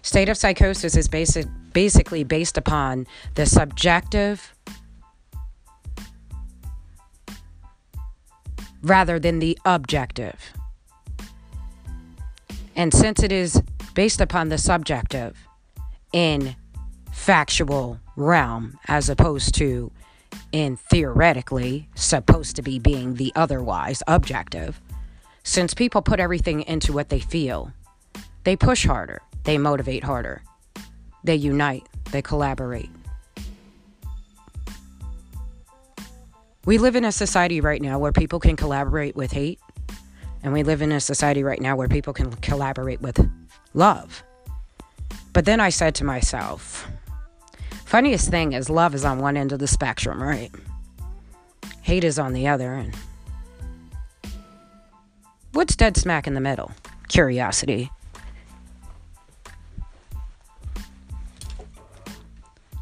State 0.03 0.29
of 0.29 0.37
psychosis 0.37 0.95
is 0.95 1.07
basic, 1.07 1.47
basically 1.73 2.23
based 2.23 2.59
upon 2.59 3.07
the 3.33 3.47
subjective 3.47 4.53
rather 8.83 9.17
than 9.17 9.39
the 9.39 9.57
objective. 9.65 10.53
And 12.75 12.93
since 12.93 13.23
it 13.23 13.31
is 13.31 13.61
based 13.93 14.19
upon 14.19 14.49
the 14.49 14.57
subjective 14.57 15.37
in 16.11 16.55
factual 17.11 17.99
realm 18.15 18.77
as 18.87 19.09
opposed 19.09 19.55
to 19.55 19.91
in 20.51 20.75
theoretically 20.75 21.87
supposed 21.95 22.55
to 22.57 22.61
be 22.61 22.77
being 22.79 23.15
the 23.15 23.31
otherwise 23.35 24.03
objective, 24.07 24.81
since 25.43 25.73
people 25.73 26.01
put 26.01 26.19
everything 26.19 26.61
into 26.63 26.91
what 26.91 27.09
they 27.09 27.19
feel, 27.19 27.71
they 28.43 28.55
push 28.55 28.85
harder, 28.85 29.21
they 29.43 29.57
motivate 29.57 30.03
harder, 30.03 30.43
they 31.23 31.35
unite, 31.35 31.87
they 32.11 32.21
collaborate. 32.21 32.89
We 36.65 36.79
live 36.79 36.95
in 36.95 37.05
a 37.05 37.11
society 37.11 37.61
right 37.61 37.81
now 37.81 37.99
where 37.99 38.11
people 38.11 38.39
can 38.39 38.55
collaborate 38.55 39.15
with 39.15 39.31
hate, 39.31 39.59
and 40.45 40.53
we 40.53 40.61
live 40.61 40.83
in 40.83 40.91
a 40.91 40.99
society 40.99 41.43
right 41.43 41.59
now 41.59 41.75
where 41.75 41.87
people 41.87 42.13
can 42.13 42.31
collaborate 42.33 43.01
with 43.01 43.19
love. 43.73 44.23
But 45.33 45.45
then 45.45 45.59
I 45.59 45.69
said 45.69 45.95
to 45.95 46.03
myself, 46.03 46.87
funniest 47.85 48.29
thing 48.29 48.53
is 48.53 48.69
love 48.69 48.93
is 48.93 49.03
on 49.03 49.17
one 49.17 49.37
end 49.37 49.51
of 49.51 49.59
the 49.59 49.67
spectrum, 49.67 50.21
right? 50.21 50.51
Hate 51.81 52.03
is 52.03 52.19
on 52.19 52.33
the 52.33 52.47
other, 52.47 52.73
and 52.73 52.95
what's 55.51 55.75
dead 55.75 55.97
smack 55.97 56.27
in 56.27 56.35
the 56.35 56.41
middle? 56.41 56.71
Curiosity. 57.07 57.89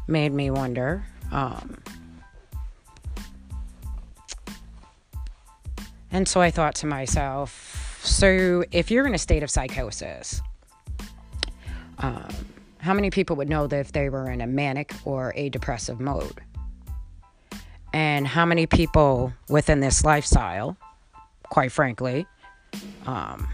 Made 0.06 0.34
me 0.34 0.50
wonder. 0.50 1.06
Um, 1.32 1.78
And 6.14 6.28
so 6.28 6.40
I 6.40 6.52
thought 6.52 6.76
to 6.76 6.86
myself, 6.86 7.98
so 8.04 8.62
if 8.70 8.88
you're 8.88 9.04
in 9.04 9.16
a 9.16 9.18
state 9.18 9.42
of 9.42 9.50
psychosis, 9.50 10.40
um, 11.98 12.28
how 12.78 12.94
many 12.94 13.10
people 13.10 13.34
would 13.34 13.48
know 13.48 13.66
that 13.66 13.80
if 13.80 13.90
they 13.90 14.08
were 14.08 14.30
in 14.30 14.40
a 14.40 14.46
manic 14.46 14.94
or 15.04 15.32
a 15.34 15.48
depressive 15.48 15.98
mode? 15.98 16.40
And 17.92 18.28
how 18.28 18.46
many 18.46 18.64
people 18.66 19.32
within 19.48 19.80
this 19.80 20.04
lifestyle, 20.04 20.76
quite 21.48 21.72
frankly, 21.72 22.28
um, 23.06 23.48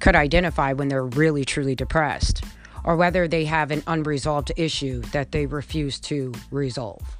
could 0.00 0.16
identify 0.16 0.72
when 0.72 0.88
they're 0.88 1.04
really 1.04 1.44
truly 1.44 1.74
depressed 1.74 2.42
or 2.84 2.96
whether 2.96 3.28
they 3.28 3.44
have 3.44 3.70
an 3.70 3.82
unresolved 3.86 4.50
issue 4.56 5.02
that 5.12 5.32
they 5.32 5.44
refuse 5.44 6.00
to 6.00 6.32
resolve? 6.50 7.18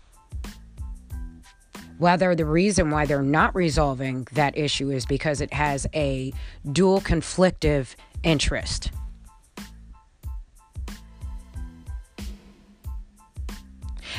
Whether 2.02 2.34
the 2.34 2.44
reason 2.44 2.90
why 2.90 3.06
they're 3.06 3.22
not 3.22 3.54
resolving 3.54 4.26
that 4.32 4.58
issue 4.58 4.90
is 4.90 5.06
because 5.06 5.40
it 5.40 5.52
has 5.52 5.86
a 5.94 6.32
dual 6.72 7.00
conflictive 7.00 7.94
interest. 8.24 8.90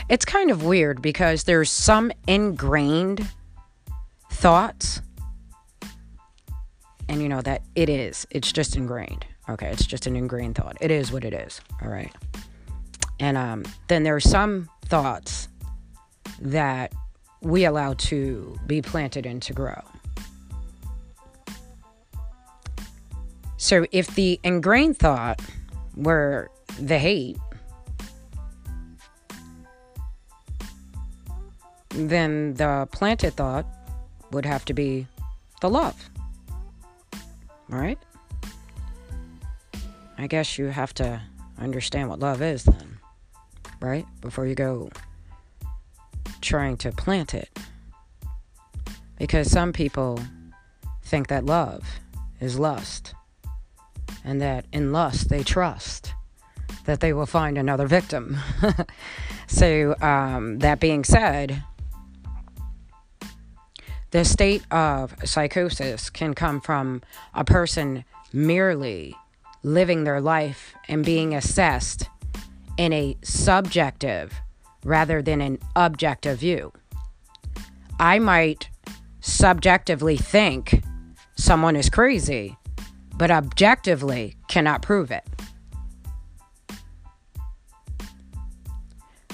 It's 0.07 0.23
kind 0.23 0.49
of 0.49 0.63
weird 0.63 1.01
because 1.01 1.43
there's 1.43 1.69
some 1.69 2.13
ingrained 2.25 3.27
thoughts, 4.31 5.01
and 7.09 7.21
you 7.21 7.27
know 7.27 7.41
that 7.41 7.63
it 7.75 7.89
is, 7.89 8.25
it's 8.29 8.53
just 8.53 8.77
ingrained. 8.77 9.25
Okay, 9.49 9.67
it's 9.67 9.85
just 9.85 10.07
an 10.07 10.15
ingrained 10.15 10.55
thought. 10.55 10.77
It 10.79 10.89
is 10.89 11.11
what 11.11 11.25
it 11.25 11.33
is. 11.33 11.59
All 11.81 11.89
right. 11.89 12.13
And 13.19 13.35
um, 13.37 13.65
then 13.89 14.03
there 14.03 14.15
are 14.15 14.21
some 14.21 14.69
thoughts 14.85 15.49
that 16.39 16.93
we 17.43 17.65
allow 17.65 17.93
to 17.93 18.57
be 18.65 18.81
planted 18.81 19.25
and 19.25 19.41
to 19.43 19.53
grow. 19.53 19.81
So 23.57 23.85
if 23.91 24.07
the 24.15 24.39
ingrained 24.43 24.97
thought 24.97 25.41
were 25.95 26.49
the 26.79 26.97
hate, 26.97 27.37
then 31.89 32.55
the 32.55 32.87
planted 32.91 33.35
thought 33.35 33.65
would 34.31 34.45
have 34.45 34.65
to 34.65 34.73
be 34.73 35.07
the 35.61 35.69
love. 35.69 36.09
All 37.71 37.79
right? 37.79 37.99
I 40.17 40.27
guess 40.27 40.57
you 40.57 40.67
have 40.67 40.93
to 40.95 41.21
understand 41.57 42.09
what 42.09 42.19
love 42.19 42.41
is 42.41 42.63
then, 42.63 42.97
right? 43.79 44.05
Before 44.21 44.45
you 44.45 44.55
go 44.55 44.89
trying 46.43 46.77
to 46.77 46.91
plant 46.91 47.33
it. 47.33 47.49
Because 49.17 49.49
some 49.49 49.73
people 49.73 50.19
think 51.03 51.27
that 51.27 51.45
love 51.45 51.83
is 52.39 52.59
lust, 52.59 53.15
and 54.23 54.41
that 54.41 54.65
in 54.71 54.91
lust 54.91 55.29
they 55.29 55.43
trust 55.43 56.13
that 56.85 56.99
they 56.99 57.13
will 57.13 57.25
find 57.25 57.57
another 57.57 57.87
victim. 57.87 58.37
so, 59.47 59.95
um, 60.01 60.59
that 60.59 60.79
being 60.79 61.03
said, 61.03 61.63
the 64.11 64.25
state 64.25 64.63
of 64.69 65.15
psychosis 65.23 66.09
can 66.09 66.33
come 66.33 66.61
from 66.61 67.01
a 67.33 67.43
person 67.43 68.05
merely 68.31 69.15
living 69.63 70.03
their 70.03 70.21
life 70.21 70.75
and 70.87 71.05
being 71.05 71.33
assessed 71.33 72.09
in 72.77 72.91
a 72.91 73.17
subjective 73.23 74.33
rather 74.83 75.21
than 75.21 75.41
an 75.41 75.59
objective 75.75 76.39
view. 76.39 76.71
I 77.99 78.19
might 78.19 78.69
subjectively 79.21 80.17
think 80.17 80.83
someone 81.37 81.75
is 81.75 81.89
crazy, 81.89 82.57
but 83.15 83.31
objectively 83.31 84.35
cannot 84.47 84.81
prove 84.81 85.11
it. 85.11 85.27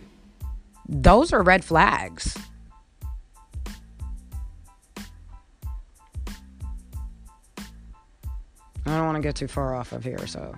those 0.88 1.32
are 1.32 1.41
red 1.41 1.64
flags. 1.64 2.38
I 8.86 8.98
don't 8.98 9.06
want 9.06 9.16
to 9.16 9.22
get 9.22 9.36
too 9.36 9.48
far 9.48 9.76
off 9.76 9.92
of 9.92 10.04
here, 10.04 10.28
so 10.28 10.56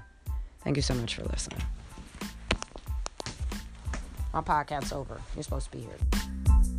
thank 0.63 0.75
you 0.75 0.81
so 0.81 0.93
much 0.93 1.15
for 1.15 1.23
listening. 1.23 1.61
My 4.33 4.41
podcast's 4.41 4.91
over. 4.91 5.19
You're 5.35 5.43
supposed 5.43 5.71
to 5.71 5.77
be 5.77 5.83
here. 5.83 6.76